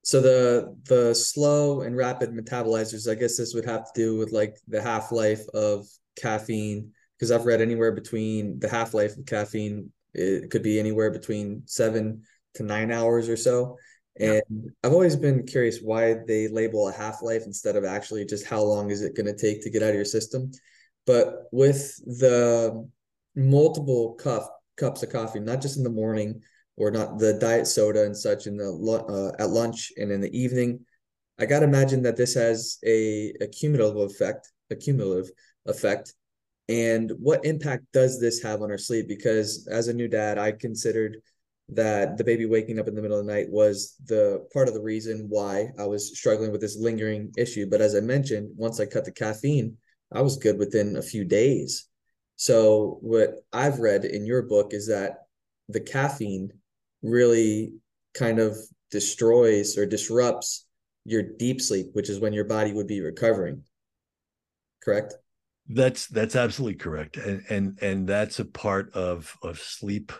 [0.02, 4.32] So the the slow and rapid metabolizers, I guess this would have to do with
[4.32, 5.86] like the half life of
[6.16, 11.10] caffeine, because I've read anywhere between the half life of caffeine, it could be anywhere
[11.10, 12.22] between seven
[12.54, 13.76] to nine hours or so.
[14.18, 14.70] And yeah.
[14.82, 18.62] I've always been curious why they label a half life instead of actually just how
[18.62, 20.52] long is it going to take to get out of your system.
[21.06, 22.88] But with the
[23.34, 26.42] multiple cup cups of coffee, not just in the morning
[26.76, 28.70] or not the diet soda and such in the
[29.08, 30.84] uh, at lunch and in the evening,
[31.38, 35.30] I got to imagine that this has a, a cumulative effect, a cumulative
[35.66, 36.14] effect.
[36.68, 39.08] And what impact does this have on our sleep?
[39.08, 41.18] Because as a new dad, I considered
[41.70, 44.74] that the baby waking up in the middle of the night was the part of
[44.74, 47.68] the reason why I was struggling with this lingering issue.
[47.68, 49.76] But as I mentioned, once I cut the caffeine,
[50.12, 51.88] I was good within a few days.
[52.36, 55.24] So what I've read in your book is that
[55.68, 56.50] the caffeine
[57.02, 57.74] really
[58.12, 58.56] kind of
[58.90, 60.66] destroys or disrupts
[61.04, 63.62] your deep sleep, which is when your body would be recovering.
[64.82, 65.14] Correct?
[65.68, 67.16] That's that's absolutely correct.
[67.16, 70.12] And and and that's a part of of sleep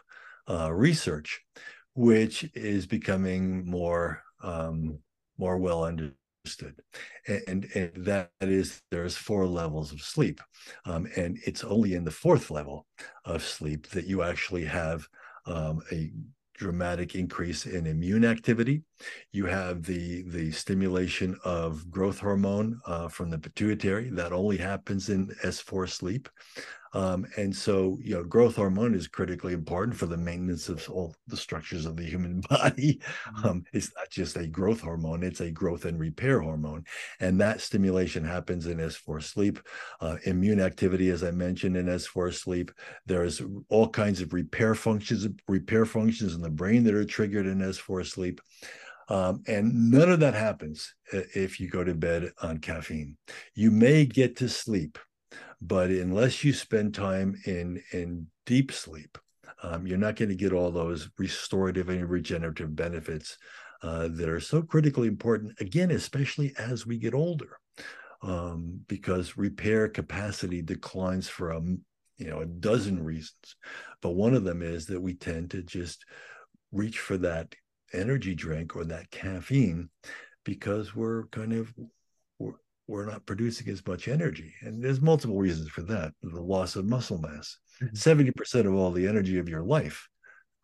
[0.48, 1.40] uh, research,
[1.94, 4.98] which is becoming more um,
[5.38, 6.74] more well understood.
[7.26, 10.40] And, and that is there's four levels of sleep,
[10.84, 12.86] um, and it's only in the fourth level
[13.24, 15.06] of sleep that you actually have
[15.46, 16.10] um, a
[16.54, 18.82] dramatic increase in immune activity.
[19.32, 25.08] You have the the stimulation of growth hormone uh, from the pituitary that only happens
[25.08, 26.28] in S4 sleep.
[26.94, 31.14] Um, and so, you know, growth hormone is critically important for the maintenance of all
[31.26, 33.00] the structures of the human body.
[33.26, 33.46] Mm-hmm.
[33.46, 36.84] Um, it's not just a growth hormone, it's a growth and repair hormone.
[37.18, 39.58] And that stimulation happens in S4 sleep.
[40.00, 42.70] Uh, immune activity, as I mentioned, in S4 sleep.
[43.06, 47.58] There's all kinds of repair functions, repair functions in the brain that are triggered in
[47.58, 48.40] S4 sleep.
[49.08, 53.16] Um, and none of that happens uh, if you go to bed on caffeine.
[53.54, 54.98] You may get to sleep
[55.66, 59.16] but unless you spend time in in deep sleep,
[59.62, 63.38] um, you're not going to get all those restorative and regenerative benefits
[63.82, 65.58] uh, that are so critically important.
[65.60, 67.58] Again, especially as we get older,
[68.22, 71.60] um, because repair capacity declines for a
[72.18, 73.56] you know a dozen reasons,
[74.02, 76.04] but one of them is that we tend to just
[76.72, 77.54] reach for that
[77.94, 79.88] energy drink or that caffeine
[80.44, 81.72] because we're kind of
[82.86, 84.54] we're not producing as much energy.
[84.60, 86.12] And there's multiple reasons for that.
[86.22, 87.56] The loss of muscle mass.
[87.82, 88.30] Mm-hmm.
[88.30, 90.08] 70% of all the energy of your life,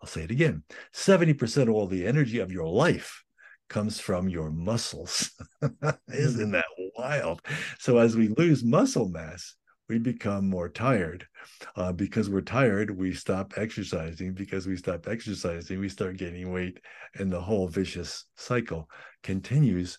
[0.01, 0.63] I'll say it again
[0.95, 3.23] 70% of all the energy of your life
[3.69, 5.31] comes from your muscles.
[5.63, 6.53] Isn't mm-hmm.
[6.53, 6.65] that
[6.97, 7.43] wild?
[7.79, 9.55] So as we lose muscle mass,
[9.89, 11.27] we become more tired.
[11.75, 14.35] Uh, because we're tired, we stop exercising.
[14.35, 16.79] Because we stop exercising, we start gaining weight,
[17.17, 18.89] and the whole vicious cycle
[19.23, 19.99] continues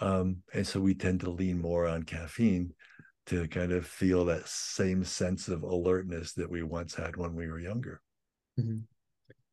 [0.00, 2.72] um, and so we tend to lean more on caffeine
[3.26, 7.46] to kind of feel that same sense of alertness that we once had when we
[7.46, 8.00] were younger.
[8.58, 8.78] Mm-hmm.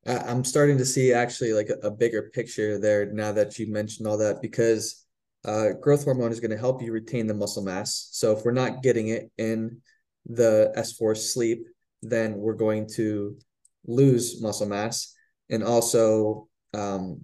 [0.08, 4.18] I'm starting to see actually like a, bigger picture there now that you mentioned all
[4.20, 5.06] that because
[5.44, 8.08] uh, growth hormone is going to help you retain the muscle mass.
[8.14, 9.82] So if we're not getting it in
[10.26, 11.68] the S4 sleep,
[12.02, 13.38] then we're going to
[13.86, 15.14] lose muscle mass.
[15.50, 17.20] And also, um,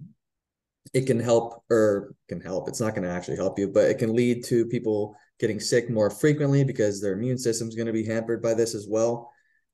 [0.92, 2.68] it can help or can help.
[2.68, 5.90] It's not going to actually help you, but it can lead to people getting sick
[5.90, 9.32] more frequently because their immune system is going to be hampered by this as well.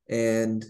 [0.08, 0.64] And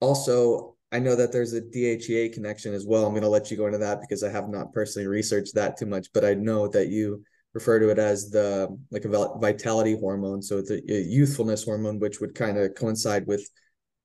[0.00, 3.04] also, I know that there's a DHEA connection as well.
[3.04, 5.76] I'm going to let you go into that because I have not personally researched that
[5.76, 9.96] too much, but I know that you refer to it as the like a vitality
[9.98, 10.42] hormone.
[10.42, 13.48] So it's a, youthfulness hormone, which would kind of coincide with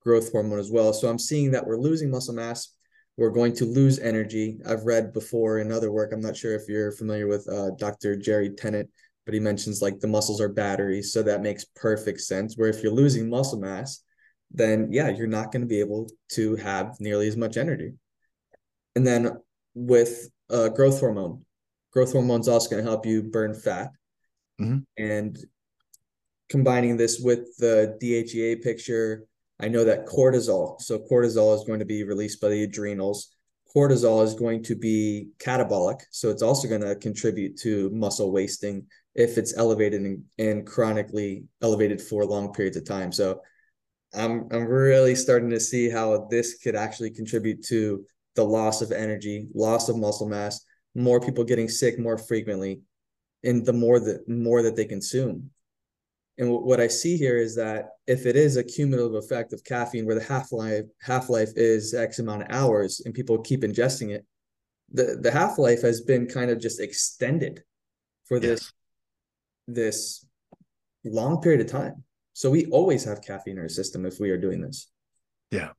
[0.02, 0.92] growth hormone as well.
[0.92, 2.72] So I'm seeing that we're losing muscle mass
[3.20, 4.58] we're going to lose energy.
[4.66, 6.10] I've read before in other work.
[6.10, 8.16] I'm not sure if you're familiar with uh, Dr.
[8.16, 8.88] Jerry Tennant,
[9.26, 11.12] but he mentions like the muscles are batteries.
[11.12, 12.56] So that makes perfect sense.
[12.56, 14.02] Where if you're losing muscle mass,
[14.50, 17.92] then yeah, you're not going to be able to have nearly as much energy.
[18.96, 19.36] And then
[19.74, 21.44] with uh, growth hormone,
[21.92, 23.90] growth hormone is also going to help you burn fat.
[24.58, 24.78] Mm-hmm.
[24.96, 25.38] And
[26.48, 29.26] combining this with the DHEA picture,
[29.62, 33.34] I know that cortisol, so cortisol is going to be released by the adrenals.
[33.74, 38.86] Cortisol is going to be catabolic, so it's also going to contribute to muscle wasting
[39.14, 43.12] if it's elevated and, and chronically elevated for long periods of time.
[43.12, 43.40] So
[44.14, 48.92] I'm I'm really starting to see how this could actually contribute to the loss of
[48.92, 52.80] energy, loss of muscle mass, more people getting sick more frequently,
[53.44, 55.50] and the more that more that they consume.
[56.40, 60.06] And what I see here is that if it is a cumulative effect of caffeine,
[60.06, 64.10] where the half life half life is X amount of hours, and people keep ingesting
[64.10, 64.24] it,
[64.90, 67.62] the the half life has been kind of just extended
[68.26, 68.72] for this
[69.68, 70.24] this
[71.04, 72.04] long period of time.
[72.32, 74.90] So we always have caffeine in our system if we are doing this.
[75.50, 75.72] Yeah.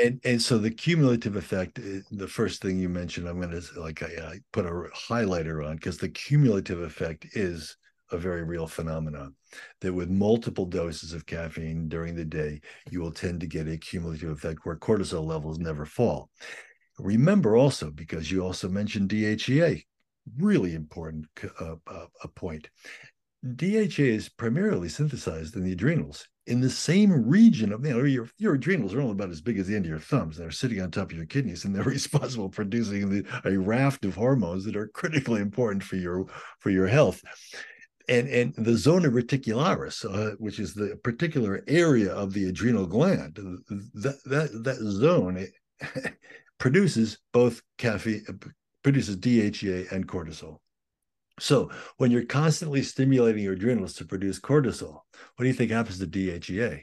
[0.00, 3.80] And and so the cumulative effect, eh, the first thing you mentioned, I'm going to
[3.80, 7.76] like I, I put a highlighter on because the cumulative effect is
[8.12, 9.34] a very real phenomenon
[9.80, 13.76] that with multiple doses of caffeine during the day, you will tend to get a
[13.76, 16.30] cumulative effect where cortisol levels never fall.
[16.98, 19.84] Remember also, because you also mentioned DHEA,
[20.38, 21.26] really important
[21.60, 22.68] uh, uh, a point.
[23.54, 28.28] DHA is primarily synthesized in the adrenals in the same region of you know your
[28.38, 30.36] your adrenals are only about as big as the end of your thumbs.
[30.36, 34.04] They're sitting on top of your kidneys, and they're responsible for producing the, a raft
[34.04, 36.26] of hormones that are critically important for your
[36.60, 37.22] for your health.
[38.08, 43.34] And and the zona reticularis, uh, which is the particular area of the adrenal gland,
[43.94, 45.48] that that that zone
[46.58, 48.24] produces both caffeine,
[48.84, 50.58] produces DHEA and cortisol.
[51.38, 55.00] So when you're constantly stimulating your adrenals to produce cortisol,
[55.34, 56.82] what do you think happens to DHEA?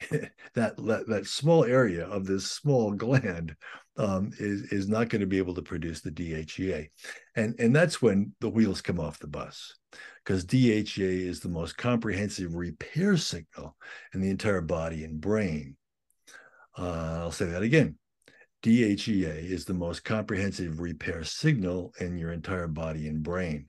[0.10, 3.54] that, that that small area of this small gland
[4.00, 6.88] um, is is not going to be able to produce the DHEA,
[7.36, 9.76] and and that's when the wheels come off the bus,
[10.24, 13.76] because DHEA is the most comprehensive repair signal
[14.14, 15.76] in the entire body and brain.
[16.78, 17.96] Uh, I'll say that again.
[18.62, 23.68] DHEA is the most comprehensive repair signal in your entire body and brain.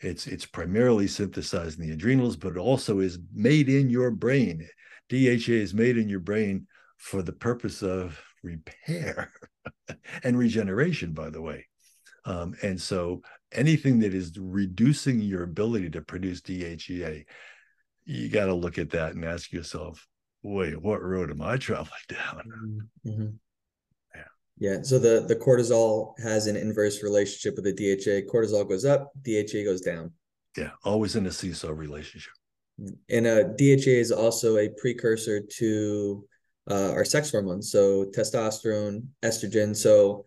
[0.00, 4.66] It's it's primarily synthesized in the adrenals, but it also is made in your brain.
[5.10, 9.30] DHEA is made in your brain for the purpose of repair
[10.22, 11.66] and regeneration, by the way.
[12.24, 17.24] Um, and so anything that is reducing your ability to produce DHEA,
[18.04, 20.06] you got to look at that and ask yourself,
[20.42, 22.88] wait, what road am I traveling down?
[23.06, 23.28] Mm-hmm.
[24.60, 24.82] Yeah.
[24.82, 28.30] So the the cortisol has an inverse relationship with the DHA.
[28.32, 30.12] Cortisol goes up, DHA goes down.
[30.56, 32.32] Yeah, always in a seesaw relationship.
[33.08, 36.24] And uh, DHA is also a precursor to
[36.70, 39.74] uh, our sex hormones, so testosterone, estrogen.
[39.74, 40.24] So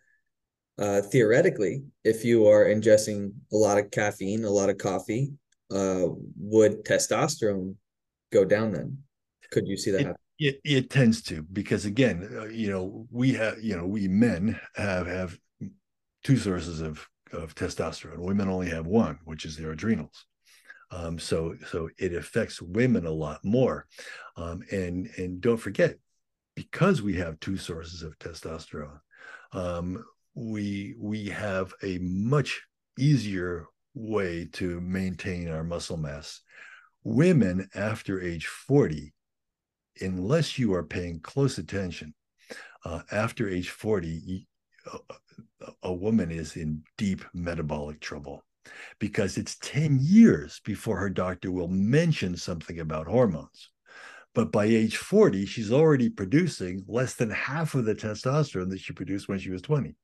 [0.78, 5.34] uh, theoretically, if you are ingesting a lot of caffeine, a lot of coffee,
[5.72, 7.76] uh, would testosterone
[8.32, 8.98] go down then?
[9.52, 10.22] Could you see that it, happen?
[10.40, 14.60] It, it tends to because again, uh, you know, we have you know we men
[14.76, 15.38] have have
[16.24, 18.18] two sources of of testosterone.
[18.18, 20.26] Women only have one, which is their adrenals.
[20.90, 23.88] Um, so so it affects women a lot more.
[24.36, 25.98] Um, and and don't forget,
[26.56, 29.00] because we have two sources of testosterone,
[29.54, 32.62] um, we we have a much
[32.98, 36.42] easier way to maintain our muscle mass.
[37.04, 39.14] Women after age 40
[40.00, 42.14] unless you are paying close attention,
[42.86, 44.48] uh, after age 40,
[44.92, 45.00] a,
[45.84, 48.44] a woman is in deep metabolic trouble
[49.00, 53.71] because it's 10 years before her doctor will mention something about hormones.
[54.34, 58.94] But by age 40, she's already producing less than half of the testosterone that she
[58.94, 59.96] produced when she was 20.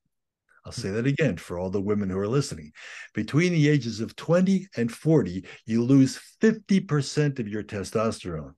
[0.66, 2.72] I'll say that again for all the women who are listening.
[3.14, 8.52] Between the ages of 20 and 40, you lose 50% of your testosterone.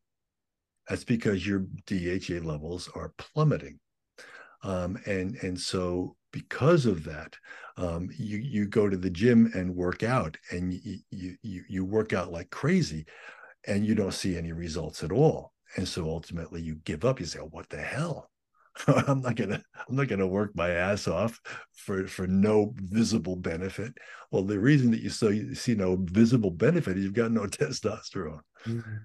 [0.88, 3.78] That's because your DHA levels are plummeting.
[4.64, 7.37] Um, and, and so because of that,
[7.76, 10.98] um, you, you go to the gym and work out and you,
[11.42, 13.06] you, you work out like crazy
[13.66, 15.50] and you don't see any results at all.
[15.76, 17.20] And so ultimately you give up.
[17.20, 18.30] You say, oh, what the hell?
[18.87, 21.40] I'm not gonna I'm not gonna work my ass off
[21.74, 23.92] for for no visible benefit.
[24.30, 27.42] Well, the reason that you so you see no visible benefit is you've got no
[27.46, 28.40] testosterone.
[28.66, 28.96] Mm-hmm.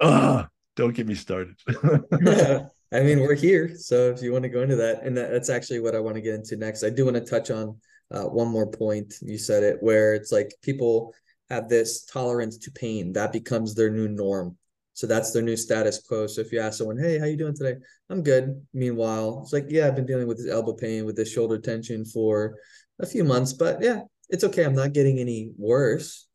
[0.00, 1.54] Uh, don't get me started.
[2.92, 3.74] I mean, we're here.
[3.76, 6.20] So if you want to go into that, and that's actually what I want to
[6.20, 6.82] get into next.
[6.82, 7.78] I do want to touch on
[8.10, 9.14] uh, one more point.
[9.22, 11.14] You said it where it's like people
[11.48, 14.56] have this tolerance to pain that becomes their new norm.
[14.94, 16.26] So that's their new status quo.
[16.26, 17.76] So if you ask someone, "Hey, how you doing today?"
[18.10, 18.64] I'm good.
[18.74, 22.04] Meanwhile, it's like, "Yeah, I've been dealing with this elbow pain, with this shoulder tension
[22.04, 22.58] for
[23.00, 24.64] a few months, but yeah, it's okay.
[24.64, 26.26] I'm not getting any worse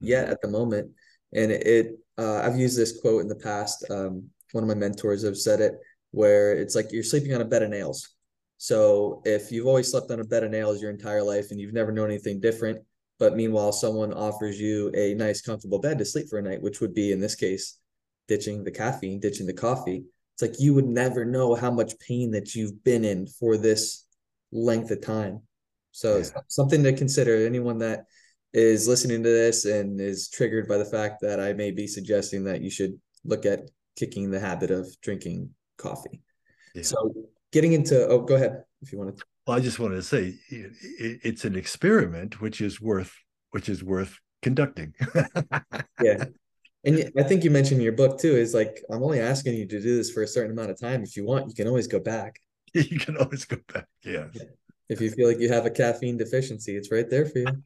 [0.00, 0.92] yet at the moment."
[1.32, 3.84] and it uh, I've used this quote in the past.
[3.90, 5.74] Um, one of my mentors have said it,
[6.12, 8.08] where it's like you're sleeping on a bed of nails.
[8.56, 11.74] So if you've always slept on a bed of nails your entire life and you've
[11.74, 12.78] never known anything different,
[13.18, 16.80] but meanwhile someone offers you a nice comfortable bed to sleep for a night, which
[16.80, 17.78] would be in this case
[18.28, 20.04] ditching the caffeine, ditching the coffee.
[20.34, 24.06] It's like you would never know how much pain that you've been in for this
[24.52, 25.42] length of time.
[25.92, 26.24] So yeah.
[26.48, 27.46] something to consider.
[27.46, 28.04] Anyone that
[28.52, 32.44] is listening to this and is triggered by the fact that I may be suggesting
[32.44, 36.22] that you should look at kicking the habit of drinking coffee.
[36.74, 36.82] Yeah.
[36.82, 37.12] So
[37.52, 39.24] getting into oh, go ahead if you want to.
[39.46, 40.72] Well, I just wanted to say it,
[41.22, 43.14] it's an experiment which is worth
[43.50, 44.94] which is worth conducting.
[46.02, 46.24] yeah,
[46.86, 49.66] and I think you mentioned in your book too is like I'm only asking you
[49.66, 51.02] to do this for a certain amount of time.
[51.02, 52.40] If you want, you can always go back.
[52.74, 53.86] You can always go back.
[54.04, 54.26] Yeah.
[54.90, 57.46] If you feel like you have a caffeine deficiency, it's right there for you.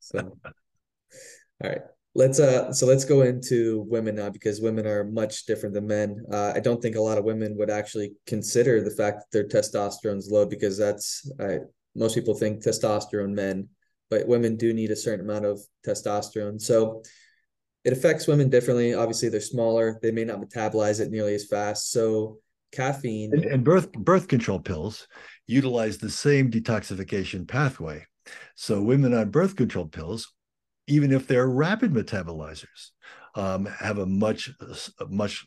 [0.00, 0.18] So,
[1.62, 1.80] all right
[2.14, 6.24] let's uh so let's go into women now because women are much different than men
[6.32, 9.62] uh, i don't think a lot of women would actually consider the fact that their
[9.62, 11.58] testosterone's low because that's I,
[11.94, 13.68] most people think testosterone men
[14.10, 17.02] but women do need a certain amount of testosterone so
[17.84, 21.90] it affects women differently obviously they're smaller they may not metabolize it nearly as fast
[21.90, 22.38] so
[22.72, 25.06] caffeine and, and birth birth control pills
[25.46, 28.04] utilize the same detoxification pathway
[28.56, 30.32] so women on birth control pills
[30.86, 32.90] even if they're rapid metabolizers,
[33.34, 34.50] um, have a much
[35.08, 35.46] much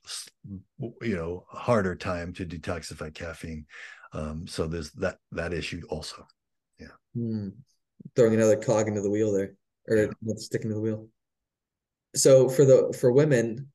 [0.80, 3.66] you know harder time to detoxify caffeine.
[4.14, 6.26] Um, so there's that that issue also.
[6.80, 6.88] Yeah.
[7.16, 7.50] Hmm.
[8.16, 9.54] Throwing another cog into the wheel there,
[9.88, 10.34] or yeah.
[10.38, 11.08] sticking to the wheel.
[12.16, 13.68] So for the for women,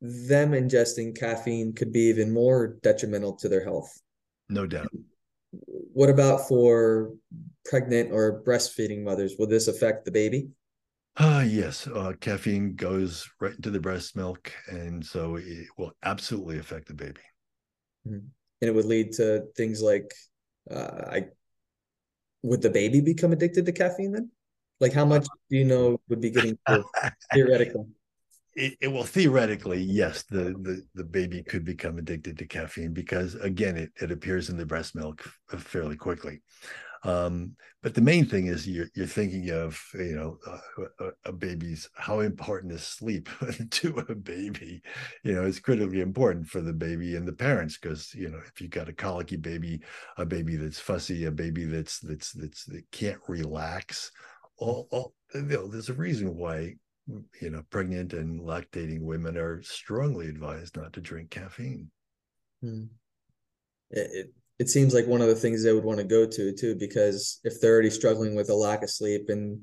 [0.00, 3.90] them ingesting caffeine could be even more detrimental to their health.
[4.48, 4.88] No doubt.
[5.52, 7.12] What about for
[7.64, 9.34] pregnant or breastfeeding mothers?
[9.38, 10.50] Will this affect the baby?
[11.16, 16.58] Uh, yes, uh, caffeine goes right into the breast milk, and so it will absolutely
[16.58, 17.20] affect the baby.
[18.06, 18.26] Mm-hmm.
[18.62, 20.14] And it would lead to things like,
[20.70, 21.24] uh, I
[22.42, 24.30] would the baby become addicted to caffeine then?
[24.80, 26.58] Like, how much do you know would be getting
[27.32, 27.84] theoretically?
[28.54, 33.36] It, it, will theoretically, yes, the, the the baby could become addicted to caffeine because
[33.36, 35.22] again, it, it appears in the breast milk
[35.58, 36.42] fairly quickly.
[37.02, 41.32] Um, but the main thing is you're, you're thinking of, you know, a, a, a
[41.32, 43.28] baby's how important is sleep
[43.70, 44.82] to a baby.
[45.22, 48.60] You know, it's critically important for the baby and the parents because you know if
[48.60, 49.80] you've got a colicky baby,
[50.18, 54.12] a baby that's fussy, a baby that's that's that's that can't relax,
[54.60, 56.76] all, all you know, there's a reason why
[57.40, 61.90] you know pregnant and lactating women are strongly advised not to drink caffeine.
[62.62, 62.84] Hmm.
[63.90, 66.52] It, it, it seems like one of the things they would want to go to
[66.52, 69.62] too, because if they're already struggling with a lack of sleep and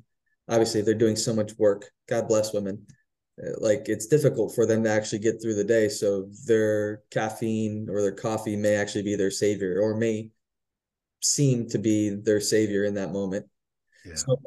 [0.49, 2.85] obviously they're doing so much work, God bless women,
[3.41, 5.87] uh, like it's difficult for them to actually get through the day.
[5.87, 10.31] So their caffeine or their coffee may actually be their savior or may
[11.21, 13.45] seem to be their savior in that moment.
[14.03, 14.15] Yeah.
[14.15, 14.41] So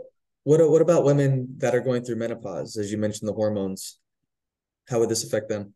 [0.45, 2.77] what, what about women that are going through menopause?
[2.77, 3.99] As you mentioned, the hormones,
[4.89, 5.75] how would this affect them?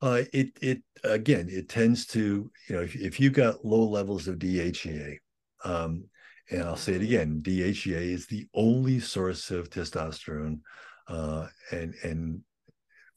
[0.00, 4.26] Uh, it it again it tends to you know if, if you got low levels
[4.26, 5.18] of DHEA,
[5.64, 6.04] um,
[6.50, 10.58] and I'll say it again, DHEA is the only source of testosterone,
[11.06, 12.40] uh, and and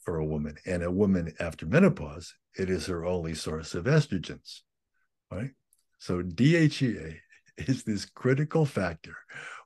[0.02, 4.60] for a woman, and a woman after menopause, it is her only source of estrogens,
[5.32, 5.52] right?
[5.98, 7.18] So DHEA
[7.58, 9.16] is this critical factor,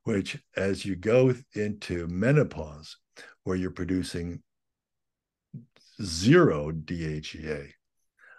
[0.10, 2.98] which as you go into menopause,
[3.44, 4.42] where you're producing
[6.02, 7.70] zero DHEA,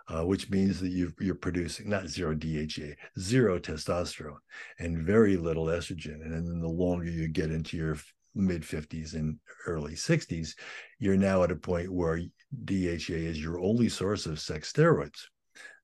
[0.08, 4.40] uh, which means that you are producing not zero DHEA, zero testosterone,
[4.80, 6.20] and very little estrogen.
[6.24, 7.96] And then the longer you get into your
[8.34, 10.56] mid 50s and early 60s,
[10.98, 12.20] you're now at a point where
[12.64, 15.20] DHEA is your only source of sex steroids.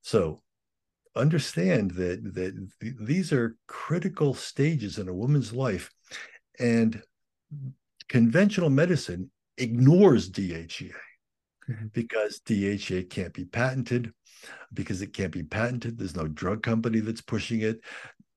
[0.03, 0.43] So
[1.17, 5.91] understand that that these are critical stages in a woman's life,
[6.59, 7.03] and
[8.09, 10.93] conventional medicine ignores DHEA
[11.69, 11.87] mm-hmm.
[11.93, 14.13] because DHEA can't be patented.
[14.73, 17.81] Because it can't be patented, there's no drug company that's pushing it.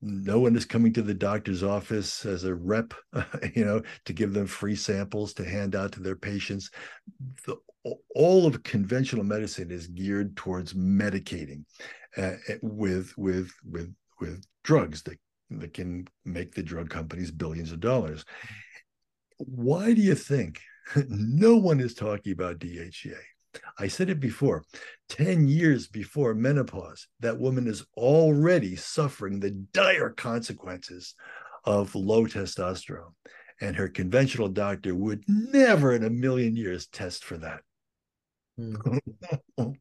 [0.02, 2.94] No one is coming to the doctor's office as a rep,
[3.56, 6.72] you know, to give them free samples to hand out to their patients.
[7.46, 7.58] The,
[8.16, 11.64] all of conventional medicine is geared towards medicating
[12.18, 15.18] uh, with with with with drugs that
[15.52, 18.26] that can make the drug companies billions of dollars.
[19.38, 20.60] Why do you think
[21.08, 23.18] no one is talking about DHEA.
[23.78, 24.64] I said it before
[25.10, 31.16] 10 years before menopause, that woman is already suffering the dire consequences
[31.66, 33.14] of low testosterone.
[33.62, 37.62] and her conventional doctor would never in a million years test for that.
[38.58, 38.76] Hmm.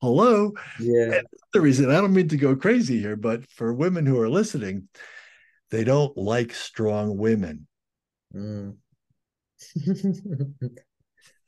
[0.00, 0.52] Hello.
[0.78, 1.20] Yeah.
[1.52, 4.88] The reason I don't mean to go crazy here, but for women who are listening,
[5.70, 7.66] they don't like strong women.
[8.34, 8.76] Mm.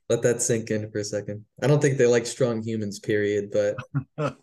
[0.09, 1.45] Let that sink in for a second.
[1.63, 3.77] I don't think they like strong humans, period, but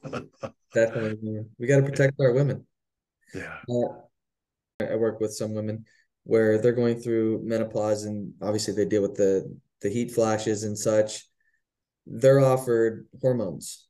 [0.73, 2.65] definitely we got to protect our women.
[3.33, 3.57] yeah.
[3.69, 5.85] Uh, I work with some women
[6.23, 10.77] where they're going through menopause and obviously they deal with the the heat flashes and
[10.77, 11.25] such.
[12.05, 13.87] They're offered hormones.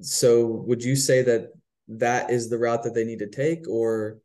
[0.00, 1.48] So would you say that
[1.88, 4.18] that is the route that they need to take or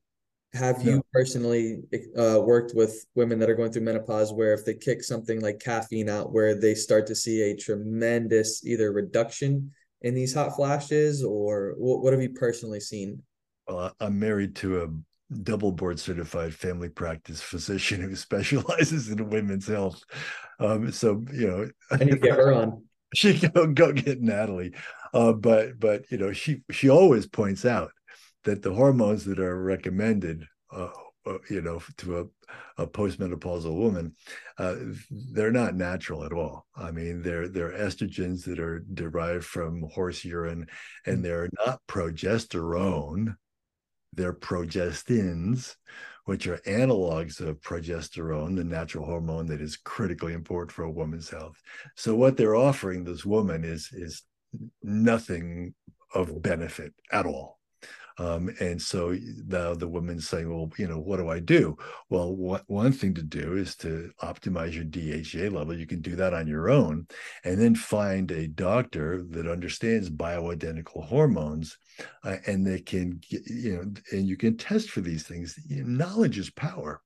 [0.53, 1.81] have you personally
[2.17, 5.59] uh, worked with women that are going through menopause where if they kick something like
[5.59, 11.23] caffeine out where they start to see a tremendous either reduction in these hot flashes
[11.23, 13.21] or what, what have you personally seen
[13.67, 19.67] Well, I'm married to a double board certified family practice physician who specializes in women's
[19.67, 20.03] health.
[20.59, 22.83] Um, so you know, I need to get her on.
[23.15, 24.73] she go go get Natalie.
[25.13, 27.91] Uh, but but you know, she she always points out
[28.43, 30.89] that the hormones that are recommended, uh,
[31.25, 34.13] uh, you know, to a, a postmenopausal woman,
[34.57, 34.75] uh,
[35.31, 36.65] they're not natural at all.
[36.75, 40.67] I mean, they're they're estrogens that are derived from horse urine,
[41.05, 43.35] and they're not progesterone.
[44.15, 45.75] They're progestins,
[46.25, 51.29] which are analogs of progesterone, the natural hormone that is critically important for a woman's
[51.29, 51.55] health.
[51.95, 54.23] So what they're offering this woman is is
[54.83, 55.73] nothing
[56.13, 57.59] of benefit at all.
[58.17, 61.77] Um, and so now the woman's saying, well, you know, what do I do?
[62.09, 62.35] Well,
[62.67, 65.77] one thing to do is to optimize your DHEA level.
[65.77, 67.07] You can do that on your own,
[67.43, 71.77] and then find a doctor that understands bioidentical hormones,
[72.23, 75.57] uh, and they can, get, you know, and you can test for these things.
[75.69, 77.01] Knowledge is power,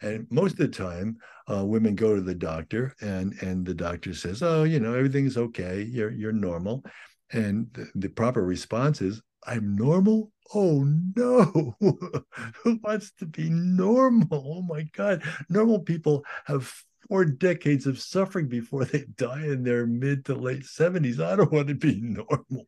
[0.00, 1.16] and most of the time,
[1.52, 5.36] uh, women go to the doctor, and and the doctor says, oh, you know, everything's
[5.36, 5.82] okay.
[5.82, 6.84] You're you're normal,
[7.32, 10.32] and the, the proper response is, I'm normal?
[10.54, 10.84] Oh
[11.16, 11.76] no.
[12.62, 14.28] Who wants to be normal?
[14.32, 15.22] Oh my god.
[15.48, 16.72] Normal people have
[17.08, 21.52] four decades of suffering before they die in their mid to late 70s i don't
[21.52, 22.66] want to be normal.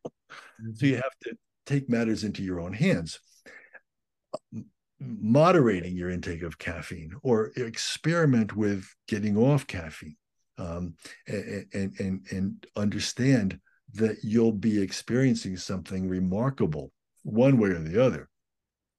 [0.73, 3.19] So you have to take matters into your own hands.
[4.99, 10.15] Moderating your intake of caffeine or experiment with getting off caffeine
[10.57, 10.95] um,
[11.27, 13.59] and, and and and understand
[13.95, 16.91] that you'll be experiencing something remarkable
[17.23, 18.29] one way or the other.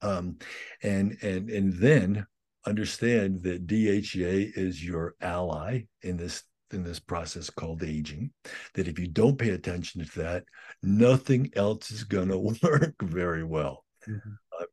[0.02, 0.38] Um,
[0.82, 2.26] and and and then
[2.66, 6.42] understand that DHEA is your ally in this
[6.72, 8.30] in this process called aging
[8.74, 10.44] that if you don't pay attention to that
[10.82, 13.84] nothing else is going to work very well.
[14.06, 14.36] Mhm.
[14.60, 14.64] uh,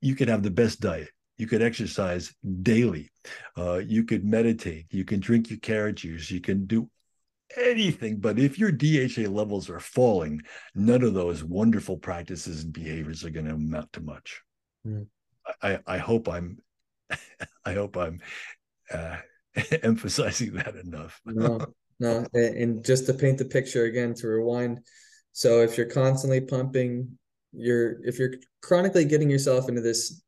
[0.00, 1.10] you could have the best diet.
[1.36, 3.10] You could exercise daily.
[3.56, 4.86] Uh, you could meditate.
[4.90, 6.30] You can drink your carrot juice.
[6.30, 6.88] You can do
[7.56, 10.42] anything but if your DHA levels are falling
[10.74, 14.42] none of those wonderful practices and behaviors are going to amount to much
[14.86, 15.08] Mm.
[15.62, 16.56] I, I hope i'm
[17.66, 18.18] i hope i'm
[18.90, 19.16] uh,
[19.82, 21.60] emphasizing that enough No,
[22.00, 24.80] no, and, just to paint the picture again, to rewind.
[25.32, 27.18] So if you're constantly pumping,
[27.52, 30.22] you're if you're chronically getting yourself into this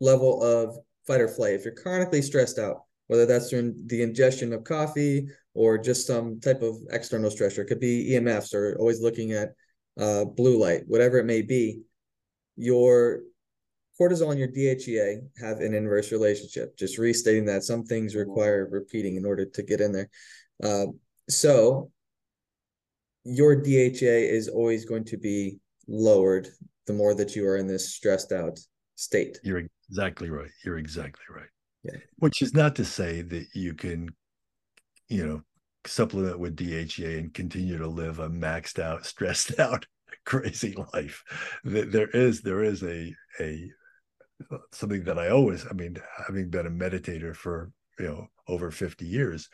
[0.00, 4.52] level of fight or flight, if you're chronically stressed out, whether that's through the ingestion
[4.52, 9.00] of coffee or just some type of external stressor, it could be EMFs or always
[9.00, 9.50] looking at
[9.98, 11.82] uh, blue light, whatever it may be,
[12.56, 13.20] your
[14.00, 16.76] cortisol and your DHEA have an inverse relationship.
[16.76, 20.08] Just restating that some things require repeating in order to get in there.
[20.62, 20.86] Uh,
[21.28, 21.90] so
[23.24, 26.48] your DHEA is always going to be lowered
[26.86, 28.58] the more that you are in this stressed out
[28.96, 29.38] state.
[29.44, 30.50] You're exactly right.
[30.64, 31.48] You're exactly right.
[31.84, 31.98] Yeah.
[32.16, 34.08] Which is not to say that you can,
[35.12, 35.42] you know,
[35.86, 39.86] supplement with DHEA and continue to live a maxed out, stressed out,
[40.24, 41.22] crazy life.
[41.64, 43.70] There is there is a a
[44.72, 45.96] something that I always, I mean,
[46.26, 49.48] having been a meditator for you know over 50 years,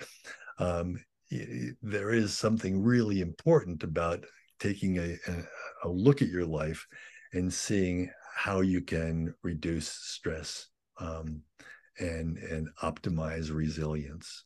[0.59, 0.97] um,
[1.83, 4.25] there is something really important about
[4.61, 5.45] taking a, a,
[5.85, 6.87] a look at your life
[7.33, 10.69] and seeing how you can reduce stress
[11.01, 11.43] um,
[11.99, 14.45] and and optimize resilience.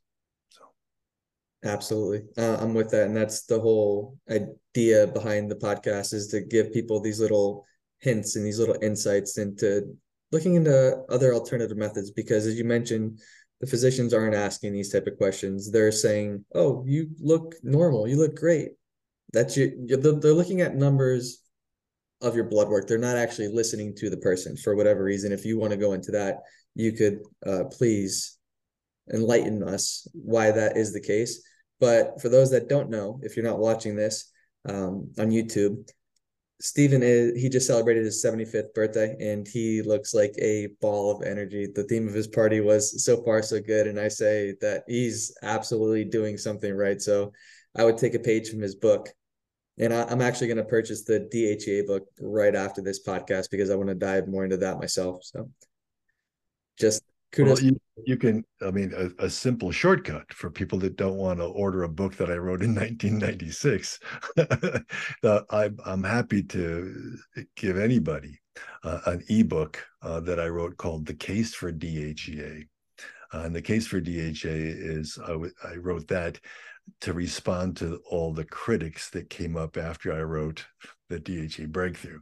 [1.62, 2.22] So Absolutely.
[2.36, 3.06] Uh, I'm with that.
[3.06, 7.64] And that's the whole idea behind the podcast is to give people these little
[8.00, 9.96] hints and these little insights into
[10.32, 12.10] looking into other alternative methods.
[12.10, 13.20] Because as you mentioned,
[13.60, 15.70] the physicians aren't asking these type of questions.
[15.70, 18.08] They're saying, oh, you look normal.
[18.08, 18.70] You look great.
[19.32, 19.86] That's you.
[19.86, 21.42] They're looking at numbers
[22.20, 22.88] of your blood work.
[22.88, 25.32] They're not actually listening to the person for whatever reason.
[25.32, 26.38] If you want to go into that,
[26.74, 28.36] you could uh, please
[29.12, 31.42] enlighten us why that is the case.
[31.82, 34.30] But for those that don't know, if you're not watching this
[34.68, 35.90] um, on YouTube,
[36.60, 41.26] Stephen is he just celebrated his 75th birthday and he looks like a ball of
[41.26, 41.66] energy.
[41.66, 45.36] The theme of his party was so far so good and I say that he's
[45.42, 47.02] absolutely doing something right.
[47.02, 47.32] So
[47.76, 49.08] I would take a page from his book.
[49.76, 53.70] And I, am actually going to purchase the DHEA book right after this podcast because
[53.70, 55.24] I want to dive more into that myself.
[55.24, 55.50] So
[56.78, 57.02] just
[57.32, 57.60] kudos.
[57.60, 61.40] Well, you, you can, I mean, a, a, simple shortcut for people that don't want
[61.40, 63.98] to order a book that I wrote in 1996.
[65.24, 67.16] uh, I'm, I'm happy to
[67.56, 68.38] give anybody
[68.84, 72.66] uh, an ebook uh, that I wrote called The Case for DHEA.
[73.34, 76.38] Uh, and the case for DHEA is I, w- I wrote that
[77.00, 80.66] to respond to all the critics that came up after I wrote
[81.12, 82.20] the DHEA breakthrough.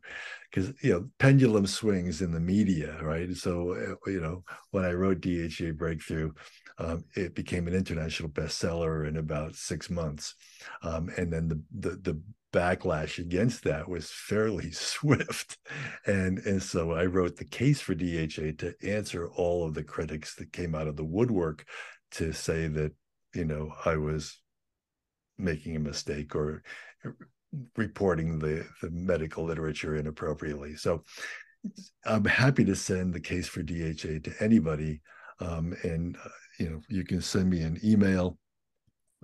[0.50, 3.34] Because you know pendulum swings in the media right?
[3.36, 6.32] So uh, you know when i wrote DHEA breakthrough
[6.78, 10.34] um, it became an international bestseller in about six months.
[10.82, 12.22] Um, and then the, the the
[12.52, 15.58] backlash against that was fairly swift.
[16.06, 20.34] And and so i wrote the case for DHEA to answer all of the critics
[20.36, 21.64] that came out of the woodwork
[22.12, 22.92] to say that
[23.34, 24.40] you know i was
[25.38, 26.62] making a mistake or
[27.76, 30.76] reporting the, the medical literature inappropriately.
[30.76, 31.04] So
[32.04, 35.00] I'm happy to send the case for DHEA to anybody.
[35.40, 36.28] Um, and uh,
[36.58, 38.38] you know, you can send me an email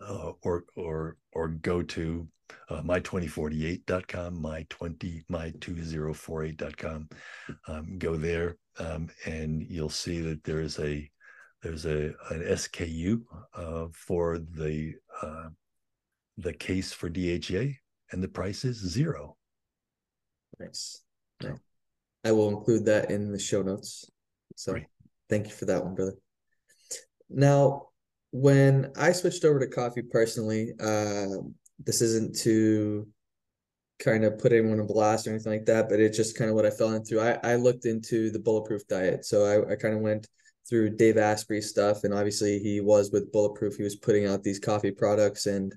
[0.02, 2.28] uh, or or or go to
[2.68, 7.08] uh, my2048.com, my20 my2048.com.
[7.68, 11.10] Um, go there, um, and you'll see that there's a
[11.62, 13.22] there's a an SKU
[13.54, 15.48] uh, for the uh,
[16.38, 17.76] the case for DHEA
[18.12, 19.36] and the price is zero.
[20.58, 21.02] Nice.
[22.24, 24.10] I will include that in the show notes.
[24.56, 24.76] So
[25.28, 26.14] thank you for that one, brother.
[27.28, 27.88] Now,
[28.32, 31.26] when I switched over to coffee personally, uh,
[31.84, 33.06] this isn't to
[33.98, 36.56] kind of put anyone on blast or anything like that, but it's just kind of
[36.56, 37.20] what I fell into.
[37.20, 39.24] I, I looked into the bulletproof diet.
[39.24, 40.26] So I, I kind of went
[40.68, 43.76] through Dave Asprey stuff, and obviously he was with Bulletproof.
[43.76, 45.72] He was putting out these coffee products, and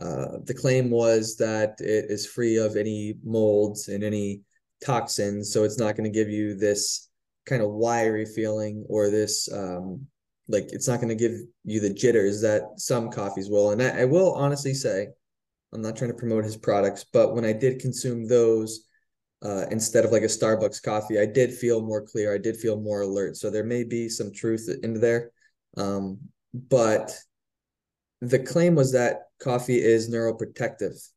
[0.00, 4.42] uh, the claim was that it is free of any molds and any
[4.84, 7.08] toxins, so it's not going to give you this
[7.46, 10.06] kind of wiry feeling or this um,
[10.48, 13.70] like it's not going to give you the jitters that some coffees will.
[13.70, 15.08] And I, I will honestly say,
[15.72, 18.86] I'm not trying to promote his products, but when I did consume those
[19.42, 22.34] uh, instead of like a Starbucks coffee, I did feel more clear.
[22.34, 23.36] I did feel more alert.
[23.36, 25.30] So there may be some truth in there.
[25.76, 26.18] Um,
[26.52, 27.12] but
[28.20, 31.08] the claim was that coffee is neuroprotective.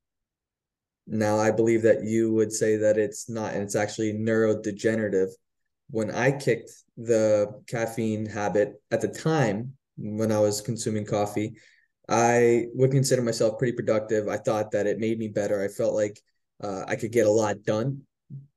[1.05, 5.29] Now, I believe that you would say that it's not, and it's actually neurodegenerative.
[5.89, 11.57] When I kicked the caffeine habit at the time when I was consuming coffee,
[12.07, 14.27] I would consider myself pretty productive.
[14.27, 15.61] I thought that it made me better.
[15.61, 16.19] I felt like
[16.61, 18.03] uh, I could get a lot done.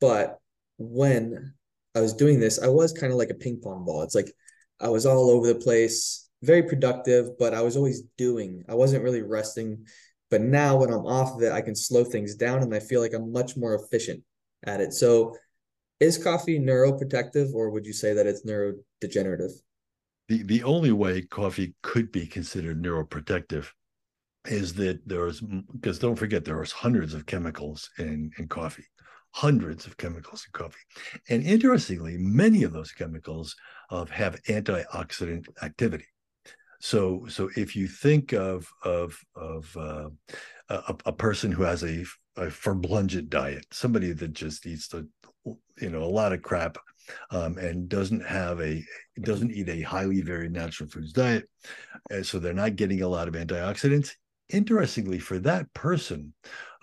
[0.01, 0.39] But
[0.79, 1.55] when
[1.95, 4.03] I was doing this, I was kind of like a ping pong ball.
[4.03, 4.33] It's like
[4.81, 8.65] I was all over the place very productive, but I was always doing.
[8.69, 9.87] I wasn't really resting.
[10.31, 13.01] But now when I'm off of it, I can slow things down and I feel
[13.01, 14.23] like I'm much more efficient
[14.65, 14.93] at it.
[14.93, 15.37] So
[16.01, 19.53] is coffee neuroprotective or would you say that it's neurodegenerative?
[20.29, 23.69] The the only way coffee could be considered neuroprotective
[24.45, 28.87] is that there's because don't forget there's hundreds of chemicals in in coffee
[29.37, 30.81] hundreds of chemicals in coffee.
[31.29, 33.55] And interestingly, many of those chemicals
[33.91, 36.07] uh, have antioxidant activity.
[36.87, 40.09] So, so if you think of of of uh,
[40.69, 42.05] a, a, person who has a,
[42.37, 45.09] a verblungent diet, somebody that just eats the
[45.45, 46.79] you know a lot of crap
[47.33, 48.85] um, and doesn't have a
[49.21, 51.51] doesn't eat a highly varied natural foods diet,
[52.13, 54.13] and so they're not getting a lot of antioxidants.
[54.51, 56.35] Interestingly, for that person,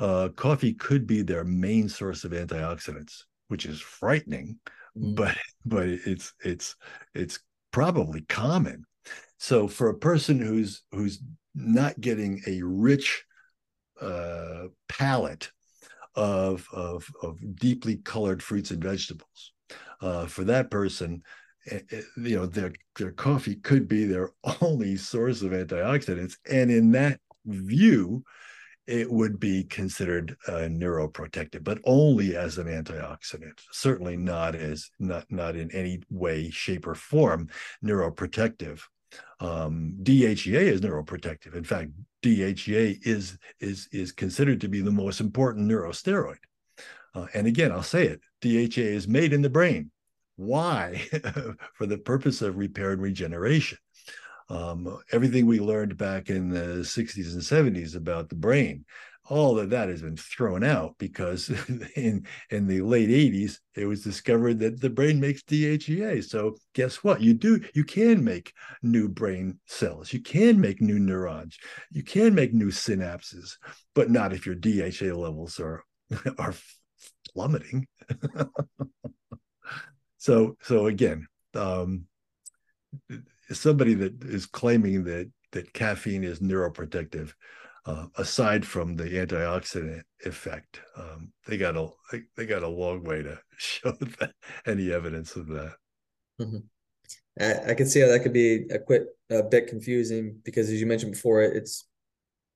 [0.01, 4.59] uh, coffee could be their main source of antioxidants, which is frightening,
[4.97, 5.15] mm.
[5.15, 6.75] but but it's it's
[7.15, 7.39] it's
[7.71, 8.85] probably common
[9.43, 11.21] so for a person who's who's
[11.53, 13.25] not getting a rich
[13.99, 15.51] uh, palette
[16.15, 19.51] of, of of deeply colored fruits and vegetables,
[19.99, 21.23] uh, for that person,
[21.69, 24.31] eh, eh, you know their their coffee could be their
[24.61, 28.23] only source of antioxidants, and in that view,
[28.87, 33.59] it would be considered uh, neuroprotective, but only as an antioxidant.
[33.73, 37.49] Certainly not as not not in any way, shape, or form
[37.83, 38.79] neuroprotective.
[39.39, 41.55] Um, DHEA is neuroprotective.
[41.55, 41.91] In fact,
[42.21, 46.37] DHEA is is is considered to be the most important neurosteroid.
[47.15, 49.91] Uh, and again, I'll say it: DHEA is made in the brain.
[50.35, 51.07] Why?
[51.75, 53.77] For the purpose of repair and regeneration.
[54.49, 58.85] Um, everything we learned back in the 60s and 70s about the brain,
[59.29, 61.49] all of that has been thrown out because
[61.95, 66.23] in in the late 80s it was discovered that the brain makes DHEA.
[66.23, 67.21] So guess what?
[67.21, 70.11] You do you can make new brain cells.
[70.11, 71.57] You can make new neurons.
[71.91, 73.57] You can make new synapses,
[73.95, 75.83] but not if your DHEA levels are
[76.37, 76.53] are
[77.33, 77.87] plummeting.
[80.17, 82.05] so so again, um,
[83.51, 87.33] somebody that is claiming that that caffeine is neuroprotective,
[87.85, 91.89] uh, aside from the antioxidant effect, um, they got a
[92.35, 94.33] they, got a long way to show that,
[94.65, 95.73] any evidence of that.
[96.39, 96.57] Mm-hmm.
[97.39, 100.79] I, I can see how that could be a quit a bit confusing because as
[100.79, 101.87] you mentioned before, it's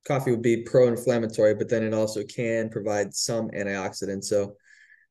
[0.06, 4.24] coffee would be pro-inflammatory, but then it also can provide some antioxidants.
[4.24, 4.54] So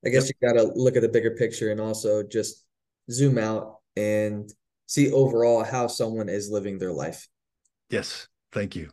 [0.05, 0.35] I guess yep.
[0.41, 2.65] you got to look at the bigger picture and also just
[3.11, 4.51] zoom out and
[4.87, 7.27] see overall how someone is living their life.
[7.89, 8.89] Yes, thank you.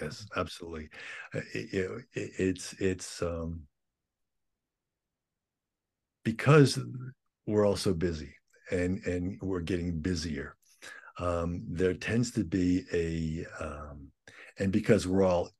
[0.00, 0.90] Yes, absolutely.
[1.34, 3.62] Uh, it, it, it's it's um
[6.24, 6.78] because
[7.46, 8.34] we're all so busy
[8.70, 10.56] and and we're getting busier.
[11.18, 14.08] Um, there tends to be a um,
[14.58, 15.50] and because we're all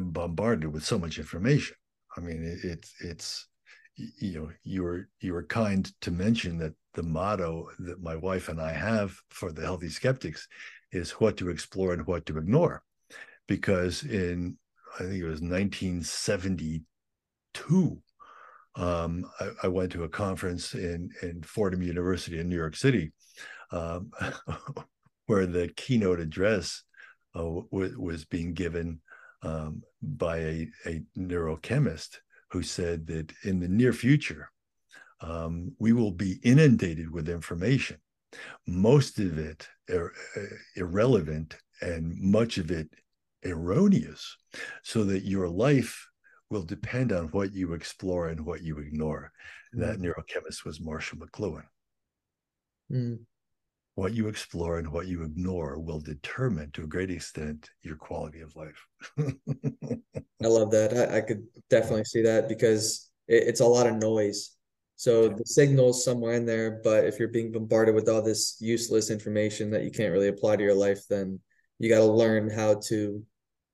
[0.00, 1.76] bombarded with so much information.
[2.16, 3.48] I mean, it, it's it's
[3.96, 8.48] you know you were you were kind to mention that the motto that my wife
[8.48, 10.48] and I have for the healthy skeptics
[10.92, 12.82] is what to explore and what to ignore
[13.50, 14.56] because in
[14.94, 18.02] I think it was 1972
[18.76, 23.12] um, I, I, went to a conference in in Fordham University in New York City
[23.72, 24.12] um,
[25.26, 26.84] where the keynote address
[27.34, 29.00] uh, w- was being given
[29.42, 32.18] um, by a, a neurochemist
[32.52, 34.48] who said that in the near future,
[35.22, 37.96] um, we will be inundated with information,
[38.66, 40.14] most of it er-
[40.76, 42.88] irrelevant and much of it
[43.44, 44.36] erroneous,
[44.82, 46.08] so that your life
[46.50, 49.32] will depend on what you explore and what you ignore.
[49.74, 49.82] Mm-hmm.
[49.82, 51.64] That neurochemist was Marshall McLuhan.
[52.92, 53.18] Mm
[54.00, 58.40] what you explore and what you ignore will determine to a great extent your quality
[58.40, 58.86] of life.
[59.18, 61.10] I love that.
[61.10, 64.56] I, I, could definitely see that because it, it's a lot of noise.
[64.96, 69.10] So the signal's somewhere in there, but if you're being bombarded with all this useless
[69.10, 71.38] information that you can't really apply to your life, then
[71.78, 73.22] you got to learn how to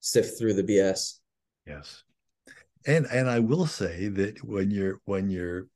[0.06, 1.18] sift through the BS.
[1.66, 2.04] Yes.
[2.86, 5.66] And and I will say that when you're when you're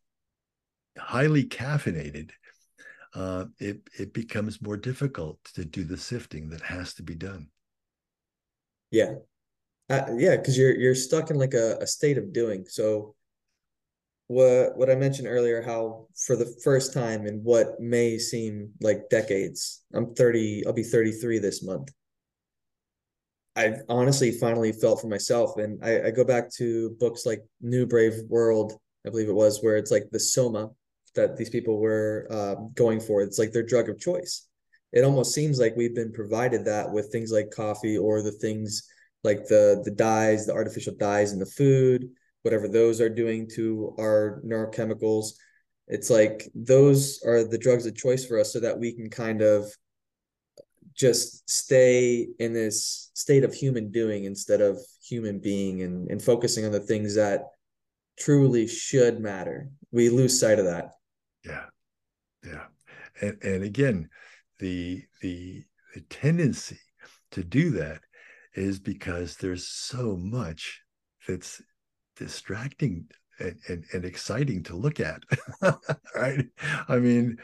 [0.97, 2.31] highly caffeinated,
[3.15, 7.49] uh, it it becomes more difficult to do the sifting that has to be done.
[8.93, 9.15] Yeah,
[9.89, 12.65] uh, yeah, because you're you're stuck in like a, a state of doing.
[12.69, 13.17] So,
[14.29, 19.11] what what I mentioned earlier, how for the first time in what may seem like
[19.11, 20.65] decades, I'm thirty.
[20.65, 21.93] I'll be thirty three this month.
[23.57, 27.87] I honestly finally felt for myself, and I, I go back to books like New
[27.87, 28.75] Brave World,
[29.07, 30.71] I believe it was, where it's like the soma,
[31.15, 33.23] that these people were uh, going for.
[33.23, 34.47] It's like their drug of choice.
[34.93, 38.89] It almost seems like we've been provided that with things like coffee or the things
[39.23, 42.09] like the the dyes, the artificial dyes in the food,
[42.43, 45.33] whatever those are doing to our neurochemicals.
[45.89, 49.43] It's like those are the drugs of choice for us so that we can kind
[49.43, 49.71] of
[50.95, 56.65] just stay in this state of human doing instead of human being and, and focusing
[56.65, 57.45] on the things that
[58.19, 59.69] truly should matter.
[59.93, 60.93] We lose sight of that.
[61.45, 61.65] Yeah,
[62.45, 62.65] yeah,
[63.21, 64.09] and and again,
[64.59, 65.65] the the
[65.95, 66.79] the tendency
[67.33, 68.01] to do that
[68.55, 70.83] is because there's so much
[71.27, 71.63] that's
[72.17, 73.07] distracting
[73.39, 75.23] and, and, and exciting to look at
[76.15, 76.47] right
[76.89, 77.39] i mean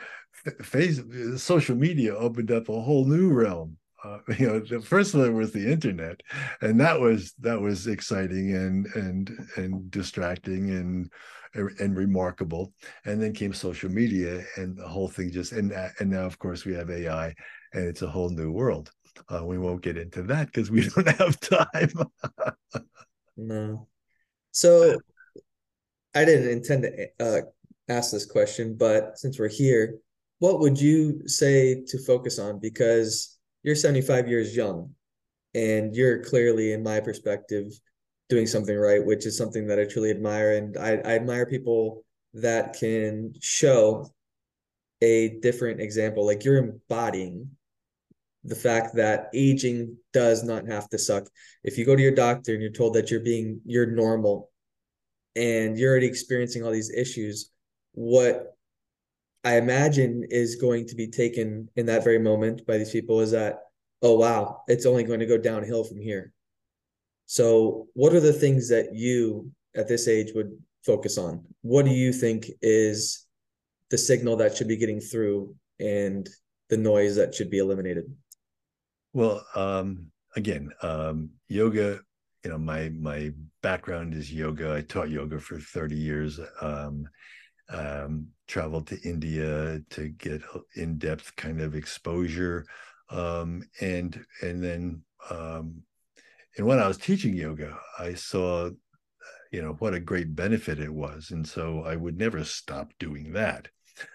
[0.62, 1.00] face
[1.36, 3.76] social media opened up a whole new realm.
[4.04, 6.20] Uh, you know the first one was the internet
[6.60, 11.10] and that was that was exciting and and and distracting and
[11.54, 12.72] and remarkable.
[13.04, 16.64] And then came social media and the whole thing just and and now of course
[16.64, 17.34] we have ai
[17.72, 18.90] and it's a whole new world.
[19.32, 21.92] Uh, we won't get into that because we don't have time.
[23.36, 23.88] No.
[24.52, 24.98] So
[26.16, 27.40] i didn't intend to uh,
[27.88, 29.98] ask this question but since we're here
[30.38, 34.90] what would you say to focus on because you're 75 years young
[35.54, 37.72] and you're clearly in my perspective
[38.28, 40.56] doing something right, which is something that I truly admire.
[40.56, 44.12] And I, I admire people that can show
[45.00, 46.26] a different example.
[46.26, 47.50] Like you're embodying
[48.44, 51.28] the fact that aging does not have to suck.
[51.64, 54.50] If you go to your doctor and you're told that you're being you're normal
[55.34, 57.50] and you're already experiencing all these issues,
[57.92, 58.55] what
[59.46, 63.30] I imagine is going to be taken in that very moment by these people is
[63.30, 63.60] that,
[64.02, 66.32] oh wow, it's only going to go downhill from here.
[67.26, 70.50] So, what are the things that you at this age would
[70.84, 71.44] focus on?
[71.62, 73.24] What do you think is
[73.90, 76.28] the signal that should be getting through and
[76.68, 78.12] the noise that should be eliminated?
[79.12, 82.00] Well, um, again, um, yoga.
[82.44, 83.30] You know, my my
[83.62, 84.74] background is yoga.
[84.74, 86.40] I taught yoga for thirty years.
[86.60, 87.06] Um,
[87.68, 90.42] um, traveled to India to get
[90.74, 92.64] in depth kind of exposure,
[93.10, 95.82] um, and and then um,
[96.56, 98.70] and when I was teaching yoga, I saw,
[99.52, 103.32] you know, what a great benefit it was, and so I would never stop doing
[103.32, 103.68] that.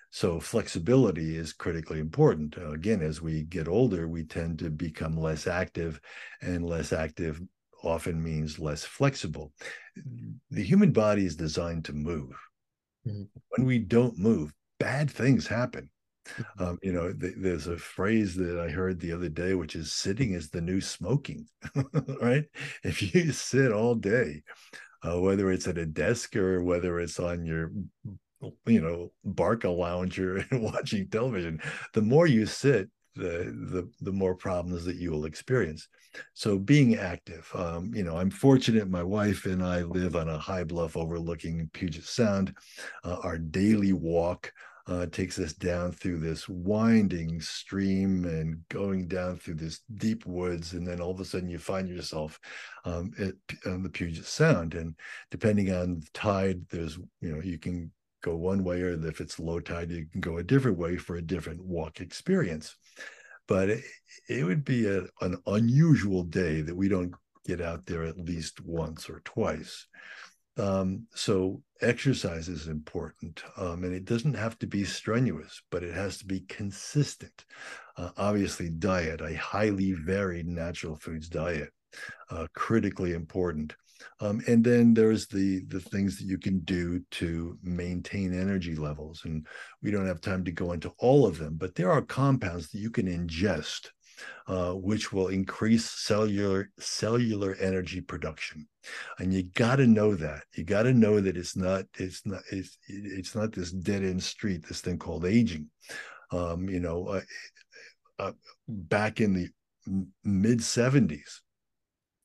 [0.10, 2.58] So flexibility is critically important.
[2.58, 6.02] Again, as we get older, we tend to become less active,
[6.42, 7.42] and less active
[7.84, 9.54] often means less flexible.
[10.50, 12.36] The human body is designed to move.
[13.08, 13.24] Mm-hmm.
[13.50, 15.90] When we don't move, bad things happen.
[16.28, 16.64] Mm-hmm.
[16.64, 19.92] Um, you know, th- there's a phrase that I heard the other day, which is
[19.92, 21.48] sitting is the new smoking,
[22.22, 22.46] right?
[22.84, 24.44] If you sit all day,
[25.04, 27.72] uh, whether it's at a desk or whether it's on your,
[28.66, 31.60] you know, Barcalounger and watching television,
[31.94, 35.88] the more you sit, the the the more problems that you will experience.
[36.34, 38.90] So being active, um, you know, I'm fortunate.
[38.90, 42.56] My wife and I live on a high bluff overlooking Puget Sound.
[43.04, 44.52] Uh, our daily walk
[44.88, 50.74] uh, takes us down through this winding stream and going down through this deep woods,
[50.74, 52.40] and then all of a sudden you find yourself
[52.86, 53.34] um, at
[53.66, 54.74] on the Puget Sound.
[54.74, 54.96] And
[55.30, 57.92] depending on the tide, there's you know you can
[58.22, 61.16] go one way, or if it's low tide, you can go a different way for
[61.16, 62.76] a different walk experience.
[63.48, 63.84] But it,
[64.30, 67.14] it would be a, an unusual day that we don't
[67.46, 69.88] get out there at least once or twice.
[70.58, 75.94] Um, so exercise is important, um, and it doesn't have to be strenuous, but it
[75.94, 77.46] has to be consistent.
[77.98, 81.70] Uh, obviously, diet, a highly varied natural foods diet,
[82.30, 83.76] uh, critically important.
[84.20, 89.22] Um, and then there's the the things that you can do to maintain energy levels,
[89.26, 89.46] and
[89.82, 92.80] we don't have time to go into all of them, but there are compounds that
[92.80, 93.90] you can ingest
[94.48, 98.68] uh, which will increase cellular cellular energy production.
[99.20, 100.44] And you got to know that.
[100.56, 104.24] You got to know that it's not it's not it's it's not this dead end
[104.24, 104.66] street.
[104.68, 105.70] This thing called aging.
[106.32, 107.22] Um, you know, uh,
[108.20, 108.32] uh,
[108.68, 109.50] back in the
[110.24, 111.42] mid '70s,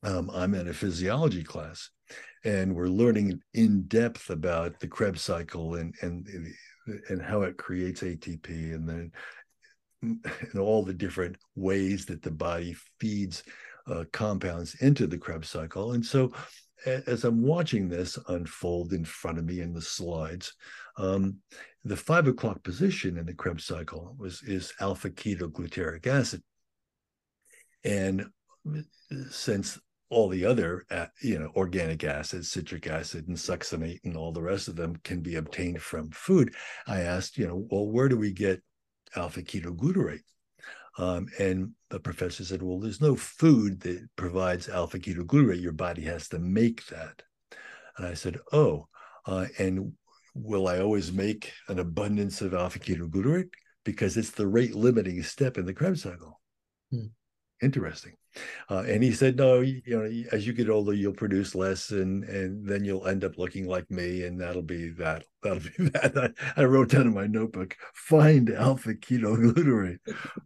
[0.07, 1.91] um, I'm in a physiology class,
[2.45, 6.29] and we're learning in depth about the Krebs cycle and and
[7.09, 9.13] and how it creates ATP and then
[10.03, 13.43] and all the different ways that the body feeds
[13.89, 15.93] uh, compounds into the Krebs cycle.
[15.93, 16.33] And so,
[16.85, 20.55] as I'm watching this unfold in front of me in the slides,
[20.99, 21.39] um,
[21.85, 26.45] the five o'clock position in the Krebs cycle was is alpha ketoglutaric acid,
[27.83, 28.27] and
[29.31, 34.33] since all the other uh, you know organic acids citric acid and succinate and all
[34.33, 36.55] the rest of them can be obtained from food
[36.87, 38.63] i asked you know well where do we get
[39.17, 40.23] alpha ketoglutarate.
[40.99, 45.61] Um, and the professor said, well, there's no food that provides alpha ketoglutarate.
[45.61, 47.23] Your body has to make that.
[47.99, 48.89] And I said, oh,
[49.27, 49.93] uh, and
[50.35, 53.51] will I always make an abundance of alpha ketoglutarate?
[53.85, 56.41] Because it's the rate limiting step in the Krebs cycle.
[56.91, 57.07] Hmm.
[57.63, 58.13] Interesting.
[58.69, 62.23] Uh, and he said, no, you, know, as you get older, you'll produce less, and
[62.25, 65.25] and then you'll end up looking like me, and that'll be that.
[65.43, 66.35] That'll be that.
[66.57, 69.99] I, I wrote down in my notebook, find alpha ketoglutarate,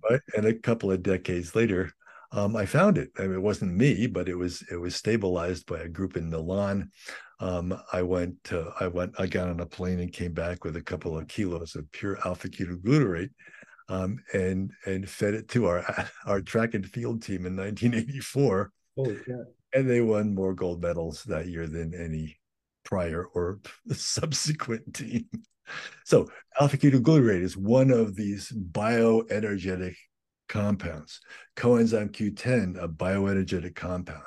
[0.09, 0.21] right?
[0.37, 1.93] And a couple of decades later,
[2.31, 3.11] um, I found it.
[3.19, 6.31] I mean, it wasn't me, but it was it was stabilized by a group in
[6.31, 6.91] Milan.
[7.41, 10.77] Um, I went to, I went I got on a plane and came back with
[10.77, 13.31] a couple of kilos of pure alpha ketoglutarate
[13.91, 15.85] um, and and fed it to our
[16.27, 18.73] our track and field team in 1984.
[18.97, 19.19] Holy
[19.75, 22.39] And they won more gold medals that year than any
[22.85, 23.61] prior or
[23.93, 25.29] subsequent team.
[26.05, 26.29] So
[26.59, 29.95] alpha ketoglutarate is one of these bioenergetic
[30.49, 31.21] compounds.
[31.57, 34.23] Coenzyme Q10, a bioenergetic compound.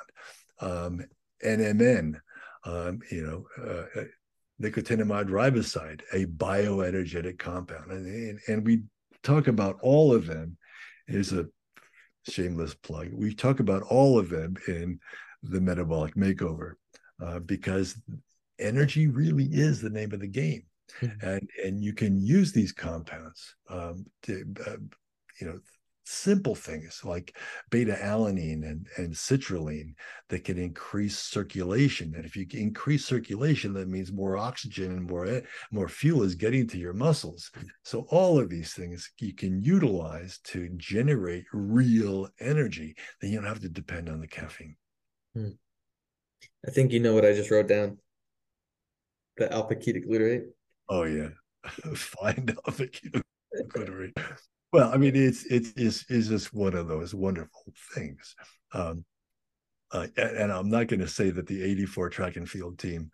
[0.60, 1.04] Um,
[1.44, 2.14] NMN,
[2.64, 4.04] um, you know, uh, uh,
[4.62, 7.90] nicotinamide riboside, a bioenergetic compound.
[7.90, 8.84] And, and, and we
[9.24, 10.56] talk about all of them
[11.08, 11.46] is a
[12.28, 13.08] shameless plug.
[13.12, 15.00] We talk about all of them in
[15.42, 16.74] the metabolic makeover
[17.22, 17.96] uh, because
[18.58, 20.62] energy really is the name of the game.
[21.00, 21.26] Mm-hmm.
[21.26, 24.76] And, and you can use these compounds um, to, uh,
[25.40, 25.58] you know,
[26.04, 27.36] simple things like
[27.70, 29.94] beta alanine and, and citrulline
[30.28, 32.14] that can increase circulation.
[32.14, 36.66] And if you increase circulation, that means more oxygen and more, more fuel is getting
[36.68, 37.50] to your muscles.
[37.82, 42.94] So all of these things you can utilize to generate real energy.
[43.20, 44.76] Then you don't have to depend on the caffeine.
[45.34, 45.50] Hmm.
[46.66, 47.98] I think you know what I just wrote down.
[49.36, 50.44] The alpha ketoglutarate.
[50.88, 51.30] Oh yeah.
[51.94, 54.12] Find alpha ketoglutarate.
[54.74, 58.34] Well, I mean, it's it's it's, it's just one of those wonderful things.
[58.72, 59.04] Um,
[59.92, 63.12] uh, and, I'm not going to say that the 84 track and field team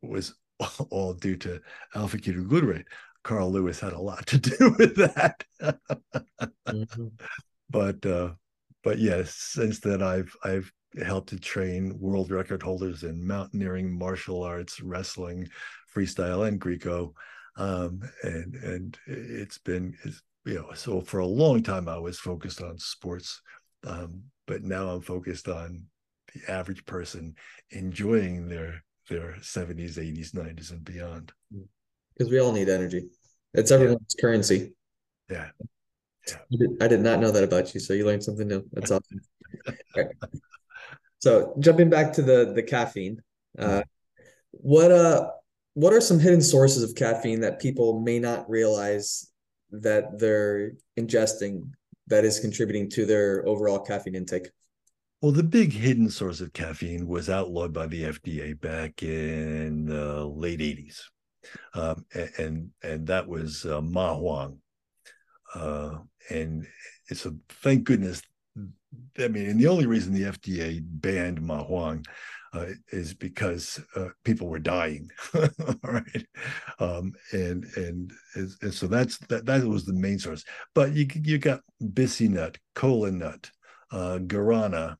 [0.00, 0.34] was
[0.88, 1.60] all due to
[1.94, 2.86] alpha ketoglutarate.
[3.22, 5.44] Carl Lewis had a lot to do with that.
[6.66, 7.08] mm-hmm.
[7.68, 8.30] But uh,
[8.82, 10.72] but yes, since then I've I've
[11.04, 15.50] helped to train world record holders in mountaineering, martial arts, wrestling,
[15.94, 17.12] freestyle, and Greco.
[17.58, 22.18] Um, and and it's been it's you know, so for a long time I was
[22.18, 23.40] focused on sports,
[23.86, 25.84] um, but now I'm focused on
[26.34, 27.34] the average person
[27.70, 31.32] enjoying their their 70s, 80s, 90s, and beyond.
[32.16, 33.06] Because we all need energy.
[33.52, 34.20] It's everyone's yeah.
[34.20, 34.72] currency.
[35.30, 35.48] Yeah.
[36.26, 36.36] yeah.
[36.52, 38.64] I, did, I did not know that about you, so you learned something new.
[38.72, 39.20] That's awesome.
[39.96, 40.06] right.
[41.18, 43.22] So jumping back to the the caffeine,
[43.58, 43.82] uh,
[44.50, 45.30] what uh
[45.74, 49.30] what are some hidden sources of caffeine that people may not realize
[49.82, 51.70] that they're ingesting
[52.06, 54.50] that is contributing to their overall caffeine intake?
[55.22, 60.24] Well, the big hidden source of caffeine was outlawed by the FDA back in the
[60.24, 61.00] late 80s.
[61.74, 62.04] Um,
[62.38, 64.58] and and that was uh, Ma Huang.
[65.54, 65.98] Uh,
[66.30, 66.66] and
[67.08, 68.22] it's a thank goodness.
[69.18, 72.04] I mean, and the only reason the FDA banned Ma Huang
[72.54, 75.10] uh, is because uh, people were dying,
[75.82, 76.26] right?
[76.78, 80.44] Um, and, and and so that's that that was the main source.
[80.74, 83.50] But you you got Bissy nut, kola nut,
[83.90, 84.96] uh, guarana.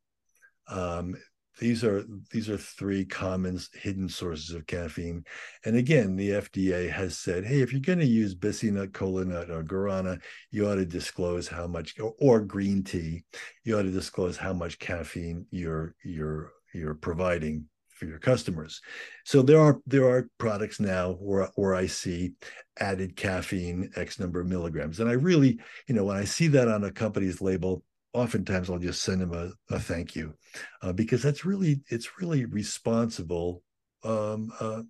[0.68, 1.14] Um,
[1.60, 5.24] these are these are three common hidden sources of caffeine.
[5.64, 9.24] And again, the FDA has said, hey, if you're going to use Bissy nut, kola
[9.24, 13.22] nut, or guarana, you ought to disclose how much, or, or green tea,
[13.62, 18.80] you ought to disclose how much caffeine you're you're you're providing for your customers.
[19.24, 22.32] So there are there are products now where where I see
[22.78, 26.68] added caffeine X number of milligrams, and I really, you know, when I see that
[26.68, 30.34] on a company's label, oftentimes I'll just send them a, a thank you,
[30.82, 33.62] uh, because that's really it's really responsible
[34.02, 34.82] um, uh,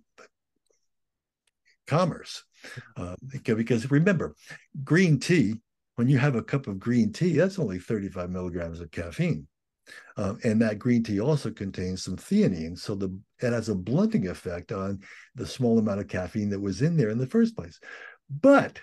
[1.87, 2.43] commerce.
[2.97, 4.35] Uh, because remember,
[4.83, 5.55] green tea.
[5.97, 9.47] When you have a cup of green tea, that's only 35 milligrams of caffeine.
[10.17, 12.77] Um, and that green tea also contains some theanine.
[12.77, 14.99] So the it has a blunting effect on
[15.35, 17.79] the small amount of caffeine that was in there in the first place.
[18.29, 18.79] But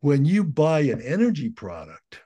[0.00, 2.20] when you buy an energy product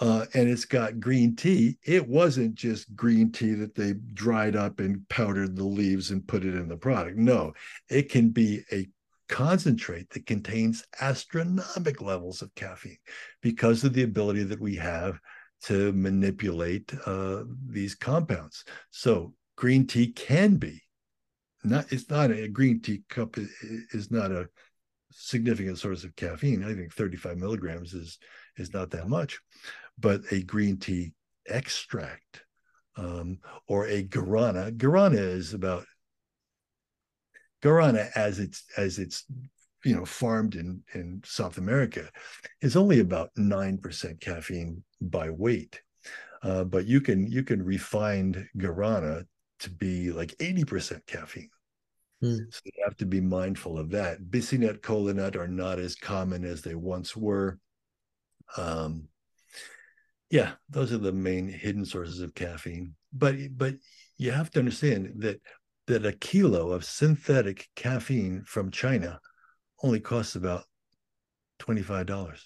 [0.00, 4.80] uh, and it's got green tea, it wasn't just green tea that they dried up
[4.80, 7.16] and powdered the leaves and put it in the product.
[7.16, 7.52] No,
[7.88, 8.88] it can be a
[9.28, 12.98] concentrate that contains astronomic levels of caffeine
[13.42, 15.18] because of the ability that we have
[15.64, 18.64] to manipulate uh, these compounds.
[18.90, 20.82] So green tea can be
[21.64, 21.92] not.
[21.92, 24.48] It's not a green tea cup is not a
[25.10, 26.64] significant source of caffeine.
[26.64, 28.18] I think 35 milligrams is
[28.56, 29.40] is not that much,
[29.98, 31.12] but a green tea
[31.48, 32.44] extract
[32.96, 34.72] um, or a guarana.
[34.76, 35.84] Guarana is about
[37.62, 39.24] guarana as it's as it's
[39.84, 42.08] you know farmed in in South America
[42.60, 45.80] is only about nine percent caffeine by weight,
[46.42, 49.24] uh, but you can you can refine guarana
[49.60, 51.50] to be like eighty percent caffeine.
[52.20, 52.36] Hmm.
[52.50, 54.18] So you have to be mindful of that.
[54.82, 57.58] Kola nut are not as common as they once were.
[58.56, 59.08] Um,
[60.30, 62.94] yeah, those are the main hidden sources of caffeine.
[63.12, 63.74] But but
[64.16, 65.40] you have to understand that
[65.86, 69.20] that a kilo of synthetic caffeine from China
[69.82, 70.64] only costs about
[71.60, 72.40] $25.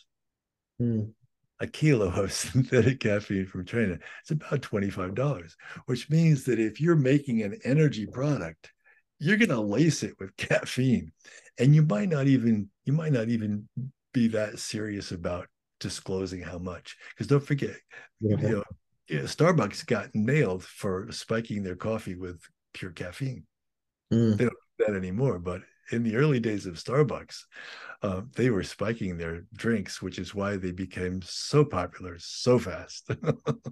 [0.81, 1.13] Mm.
[1.61, 5.53] A kilo of synthetic caffeine from China, it's about $25,
[5.87, 8.73] which means that if you're making an energy product,
[9.19, 11.13] you're going to lace it with caffeine.
[11.59, 13.69] And you might not even, you might not even
[14.13, 15.47] be that serious about
[15.81, 16.97] disclosing how much.
[17.11, 17.77] Because don't forget,
[18.21, 18.65] you know,
[19.11, 22.41] Starbucks got nailed for spiking their coffee with
[22.73, 23.45] pure caffeine.
[24.13, 24.37] Mm.
[24.37, 27.45] They don't do that anymore, but in the early days of Starbucks,
[28.03, 33.11] uh, they were spiking their drinks, which is why they became so popular so fast.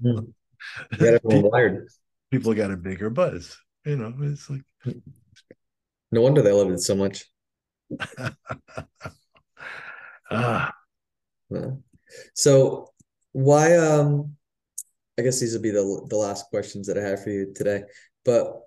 [0.02, 1.12] Hmm.
[1.26, 1.50] people,
[2.30, 3.56] people got a bigger buzz.
[3.86, 4.60] You know, it's like
[6.12, 7.24] no wonder they loved it so much.
[10.30, 10.72] ah.
[12.34, 12.90] So
[13.32, 14.36] why um
[15.18, 17.84] I guess these would be the the last questions that I have for you today.
[18.24, 18.60] But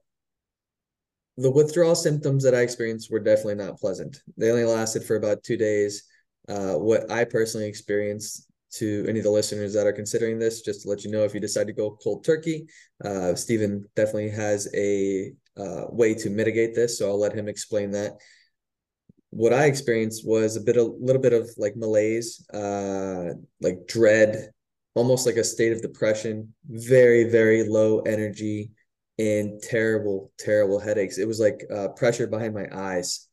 [1.38, 4.22] the withdrawal symptoms that I experienced were definitely not pleasant.
[4.38, 6.04] They only lasted for about two days.
[6.48, 10.82] Uh, what I personally experienced to any of the listeners that are considering this, just
[10.82, 12.68] to let you know, if you decide to go cold turkey,
[13.04, 16.98] uh, Stephen definitely has a uh, way to mitigate this.
[16.98, 18.14] So I'll let him explain that.
[19.30, 24.50] What I experienced was a bit, a little bit of like malaise, uh, like dread,
[24.96, 28.72] almost like a state of depression, very, very low energy,
[29.20, 31.18] and terrible, terrible headaches.
[31.18, 33.28] It was like uh, pressure behind my eyes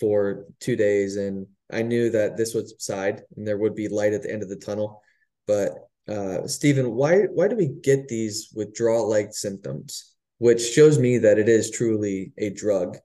[0.00, 4.12] for two days, and I knew that this would subside and there would be light
[4.12, 5.00] at the end of the tunnel.
[5.46, 5.72] But
[6.08, 10.14] uh, Stephen, why why do we get these withdrawal-like symptoms?
[10.38, 12.98] Which shows me that it is truly a drug.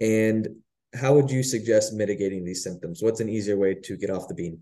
[0.00, 0.48] And
[0.94, 3.02] how would you suggest mitigating these symptoms?
[3.02, 4.58] What's an easier way to get off the bean?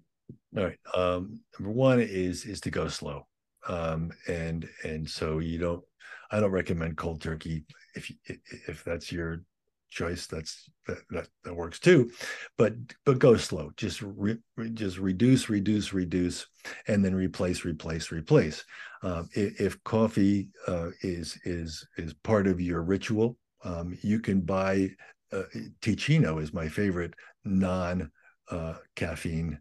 [0.56, 0.78] All right.
[0.94, 3.26] Um, number one is is to go slow,
[3.68, 5.84] um, and and so you don't.
[6.30, 7.64] I don't recommend cold turkey
[7.94, 9.42] if if that's your
[9.90, 12.10] choice that's that, that, that works too.
[12.56, 12.74] But
[13.04, 13.70] but go slow.
[13.76, 14.36] Just re,
[14.74, 16.46] just reduce reduce reduce
[16.86, 18.64] and then replace replace replace.
[19.02, 24.40] Um, if, if, coffee uh, is is is part of your ritual um, you can
[24.40, 24.90] buy
[25.32, 25.44] uh,
[25.80, 27.14] Teeccino is my favorite
[27.44, 28.10] non
[28.50, 29.58] uh, caffeine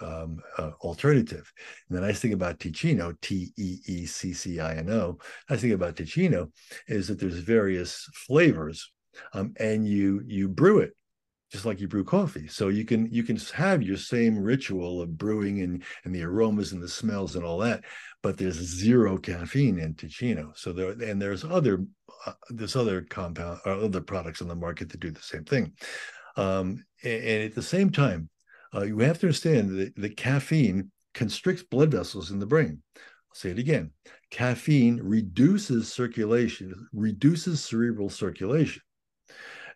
[0.00, 1.52] um, uh, alternative.
[1.88, 5.18] And the nice thing about Teeccino, T E E C C I N O,
[5.48, 6.50] nice thing about Teeccino
[6.86, 8.90] is that there's various flavors
[9.32, 10.94] um, and you you brew it
[11.50, 15.16] just like you brew coffee so you can you can have your same ritual of
[15.16, 17.82] brewing and and the aromas and the smells and all that
[18.22, 20.56] but there's zero caffeine in Teeccino.
[20.56, 21.84] so there and there's other
[22.26, 22.32] uh,
[22.76, 25.72] other compound or uh, other products on the market that do the same thing
[26.36, 28.28] um, and, at the same time
[28.74, 32.82] uh, you have to understand that the caffeine constricts blood vessels in the brain.
[32.96, 33.90] I'll say it again.
[34.30, 38.82] Caffeine reduces circulation reduces cerebral circulation.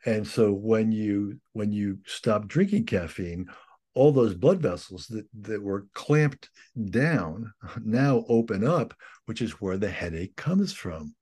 [0.04, 3.46] And so when you when you stop drinking caffeine,
[3.94, 6.50] all those blood vessels that, that were clamped
[6.90, 7.52] down
[7.84, 8.94] now open up,
[9.26, 11.14] which is where the headache comes from.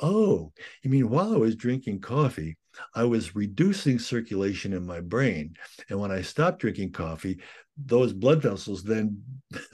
[0.00, 0.52] Oh,
[0.82, 2.56] you mean while I was drinking coffee,
[2.94, 5.54] I was reducing circulation in my brain.
[5.88, 7.40] And when I stopped drinking coffee,
[7.76, 9.22] those blood vessels then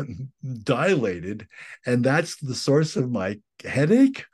[0.63, 1.47] dilated.
[1.87, 4.25] And that's the source of my headache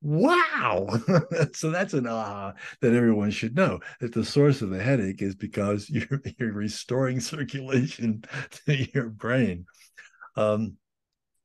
[0.00, 0.86] wow
[1.54, 5.34] so that's an aha that everyone should know that the source of the headache is
[5.34, 8.22] because you're you're restoring circulation
[8.64, 9.66] to your brain
[10.36, 10.76] um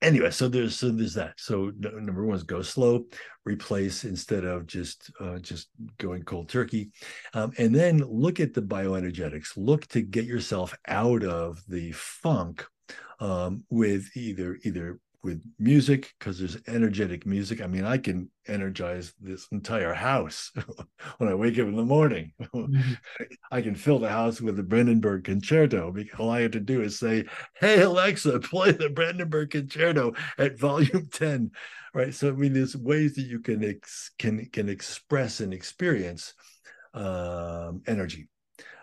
[0.04, 1.34] anyway so there's so there's that.
[1.38, 3.06] So number one is go slow
[3.45, 6.91] replace instead of just uh, just going cold turkey.
[7.34, 9.51] Um, and then look at the bioenergetics.
[9.58, 12.66] Look to get yourself out of the funk
[13.20, 17.62] um, with either either with music because there's energetic music.
[17.62, 20.52] I mean, I can energize this entire house
[21.18, 22.34] when I wake up in the morning.
[22.42, 22.94] Mm-hmm.
[23.52, 26.82] I can fill the house with the Brandenburg Concerto because all I have to do
[26.82, 31.52] is say, "Hey Alexa, play the Brandenburg Concerto at volume 10."
[31.94, 32.14] Right.
[32.14, 36.34] So I mean, there's ways that you can ex- can can express and experience
[36.94, 38.28] um, energy.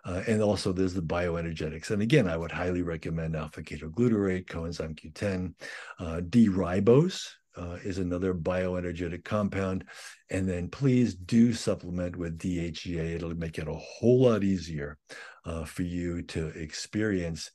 [0.05, 1.91] Uh, and also there's the bioenergetics.
[1.91, 5.55] And again, I would highly recommend alpha ketoglutarate, coenzyme Q10,
[5.99, 7.29] uh, D-ribose.
[7.57, 9.85] Uh, is another bioenergetic compound.
[10.31, 13.17] And then please do supplement with DHEA.
[13.17, 14.97] It'll make it a whole lot easier
[15.45, 17.51] uh, for you to experience,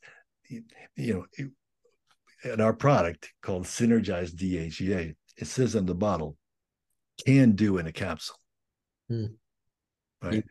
[0.49, 0.63] you
[0.97, 1.25] know,
[2.43, 6.35] in our product called Synergized DHEA, it says on the bottle,
[7.25, 8.37] can do in a capsule.
[9.07, 9.25] Hmm.
[10.21, 10.43] Right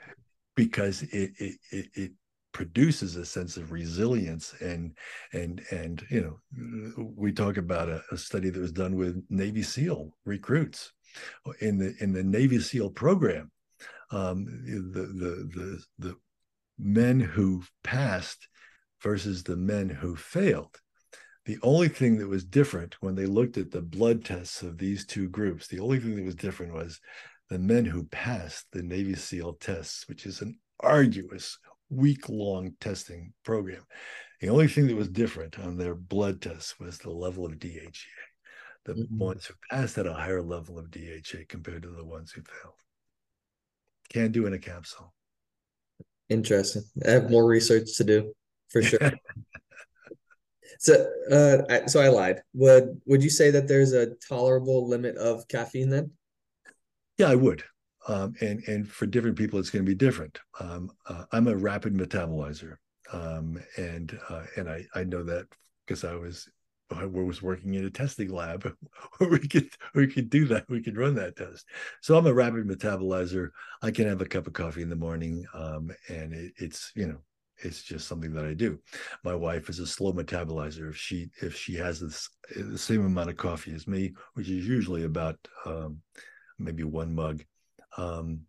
[0.55, 2.13] because it it it, it
[2.53, 4.97] produces a sense of resilience and
[5.33, 9.63] and and you know we talk about a, a, study that was done with navy
[9.63, 10.93] seal recruits
[11.61, 13.51] in the in the navy seal program.
[14.11, 16.17] Um, the the the the
[16.79, 18.49] men who passed
[19.03, 20.77] versus the men who failed.
[21.47, 25.05] The only thing that was different when they looked at the blood tests of these
[25.05, 27.01] two groups the only thing that was different was
[27.51, 31.59] the men who passed the Navy SEAL tests, which is an arduous,
[31.91, 33.83] week long testing program.
[34.41, 37.91] The only thing that was different on their blood tests was the level of DHEA.
[38.85, 39.19] The mm-hmm.
[39.19, 42.75] ones who passed had a higher level of DHEA compared to the ones who failed.
[44.11, 45.15] Can't do in a capsule.
[46.29, 46.83] Interesting.
[47.07, 48.33] I have more research to do
[48.69, 48.99] for sure.
[50.79, 52.43] so, uh, so I lied.
[52.55, 56.11] Would would you say that there's a tolerable limit of caffeine then?
[57.19, 57.63] Yeah, I would.
[58.07, 60.39] Um, and and for different people, it's going to be different.
[60.61, 62.77] Um, uh, I'm a rapid metabolizer,
[63.13, 65.47] um, and uh, and I I know that
[65.87, 66.49] because I was
[66.91, 68.71] I was working in a testing lab
[69.19, 70.69] where we could we could do that.
[70.69, 71.67] We could run that test.
[72.03, 73.51] So I'm a rapid metabolizer.
[73.83, 77.07] I can have a cup of coffee in the morning, um, and it, it's you
[77.07, 77.19] know
[77.63, 78.79] it's just something that I do.
[79.25, 80.91] My wife is a slow metabolizer.
[80.91, 84.67] If she if she has this, the same amount of coffee as me, which is
[84.69, 86.03] usually about um,
[86.59, 87.45] maybe one mug,
[87.97, 88.41] um,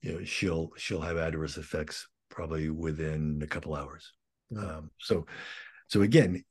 [0.00, 4.12] you know, she'll she'll have adverse effects probably within a couple hours.
[4.52, 4.68] Mm-hmm.
[4.68, 5.26] Um, so,
[5.88, 6.42] so again,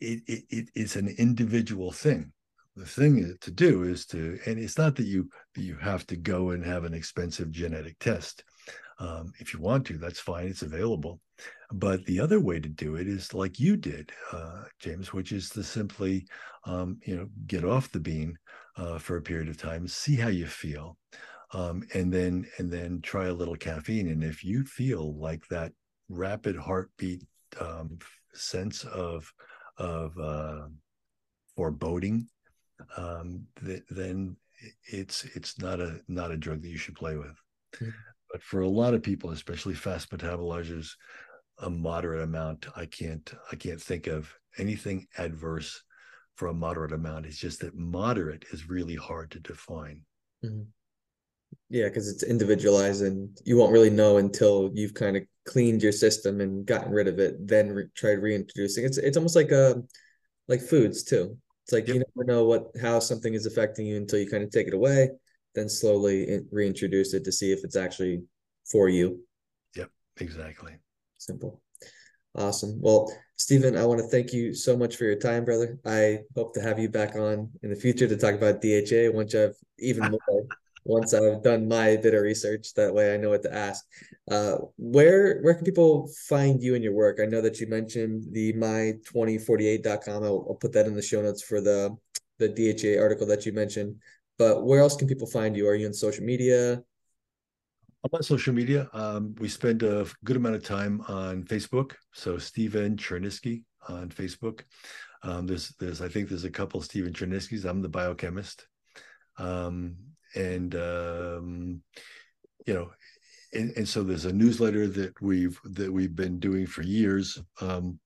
[0.00, 2.32] it, it, it it's an individual thing.
[2.76, 6.50] The thing to do is to, and it's not that you you have to go
[6.50, 8.44] and have an expensive genetic test.
[8.98, 10.46] Um, if you want to, that's fine.
[10.46, 11.20] It's available.
[11.72, 15.48] But the other way to do it is like you did, uh, James, which is
[15.50, 16.26] to simply,
[16.64, 18.36] um, you know, get off the bean
[18.76, 20.96] uh, for a period of time, see how you feel,
[21.52, 24.08] um, and then and then try a little caffeine.
[24.08, 25.72] And if you feel like that
[26.08, 27.22] rapid heartbeat
[27.60, 27.98] um,
[28.32, 29.32] sense of
[29.78, 30.66] of uh,
[31.56, 32.28] foreboding,
[32.96, 34.36] um, th- then
[34.84, 37.36] it's it's not a not a drug that you should play with.
[37.76, 37.90] Mm-hmm.
[38.30, 40.90] But for a lot of people, especially fast metabolizers,
[41.58, 45.82] a moderate amount, I can't I can't think of anything adverse
[46.40, 47.26] for a moderate amount.
[47.26, 50.00] It's just that moderate is really hard to define.
[50.42, 50.62] Mm-hmm.
[51.68, 55.92] Yeah, because it's individualized, and you won't really know until you've kind of cleaned your
[55.92, 58.86] system and gotten rid of it, then re- tried reintroducing.
[58.86, 59.88] It's it's almost like a um,
[60.48, 61.36] like foods too.
[61.64, 61.96] It's like yep.
[61.96, 64.72] you never know what how something is affecting you until you kind of take it
[64.74, 65.10] away,
[65.54, 68.22] then slowly reintroduce it to see if it's actually
[68.64, 69.20] for you.
[69.76, 70.72] Yep, exactly.
[71.18, 71.60] Simple.
[72.36, 72.80] Awesome.
[72.80, 75.78] Well, Stephen, I want to thank you so much for your time, brother.
[75.84, 79.34] I hope to have you back on in the future to talk about DHEA once
[79.34, 80.46] I've even more
[80.84, 82.74] once I've done my bit of research.
[82.74, 83.84] That way I know what to ask.
[84.30, 87.18] Uh, where where can people find you and your work?
[87.20, 90.22] I know that you mentioned the my2048.com.
[90.22, 91.96] I'll, I'll put that in the show notes for the
[92.38, 93.96] the DHEA article that you mentioned.
[94.38, 95.68] But where else can people find you?
[95.68, 96.82] Are you in social media?
[98.02, 98.88] I'm on social media.
[98.94, 101.92] Um, we spend a good amount of time on Facebook.
[102.12, 104.62] So Stephen Cherniske on Facebook.
[105.22, 107.66] Um, there's there's I think there's a couple Stephen Cherniskes.
[107.66, 108.66] I'm the biochemist.
[109.36, 109.96] Um,
[110.34, 111.82] and um,
[112.66, 112.90] you know,
[113.52, 117.98] and, and, so there's a newsletter that we've that we've been doing for years, um,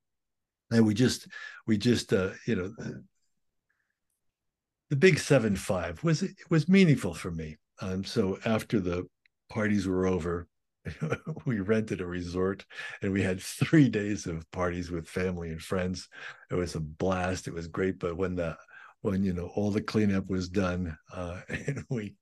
[0.72, 1.28] and we just
[1.66, 3.04] we just uh, you know the,
[4.90, 7.58] the big seven five was was meaningful for me.
[7.80, 9.06] Um, so after the
[9.48, 10.48] parties were over,
[11.46, 12.64] we rented a resort
[13.02, 16.08] and we had three days of parties with family and friends.
[16.50, 17.48] It was a blast.
[17.48, 17.98] It was great.
[17.98, 18.56] But when the
[19.00, 22.14] when you know all the cleanup was done uh, and we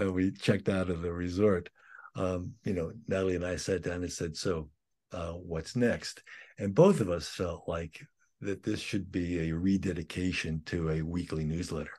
[0.00, 1.68] uh, we checked out of the resort,
[2.16, 4.70] um, you know, Natalie and I sat down and said, "So,
[5.12, 6.22] uh, what's next?"
[6.58, 8.00] And both of us felt like
[8.40, 11.92] that this should be a rededication to a weekly newsletter.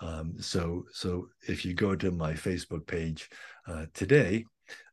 [0.00, 3.30] Um, so, so if you go to my Facebook page
[3.92, 4.44] today,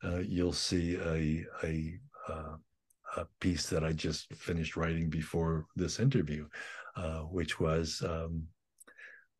[0.03, 1.99] uh, you'll see a a
[2.29, 2.55] uh,
[3.17, 6.47] a piece that I just finished writing before this interview,
[6.95, 8.47] uh, which was um,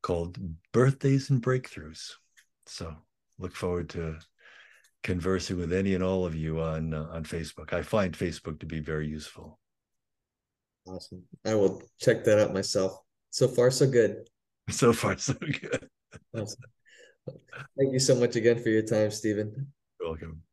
[0.01, 0.37] called
[0.71, 2.11] Birthdays and Breakthroughs.
[2.65, 2.95] So
[3.37, 4.17] look forward to
[5.03, 7.73] conversing with any and all of you on uh, on Facebook.
[7.73, 9.59] I find Facebook to be very useful.
[10.87, 11.23] Awesome.
[11.45, 12.99] I will check that out myself.
[13.31, 14.27] So far, so good.
[14.71, 15.87] So far, so good.
[16.35, 16.59] awesome.
[17.77, 19.71] Thank you so much again for your time, Stephen.
[19.99, 20.43] You're welcome.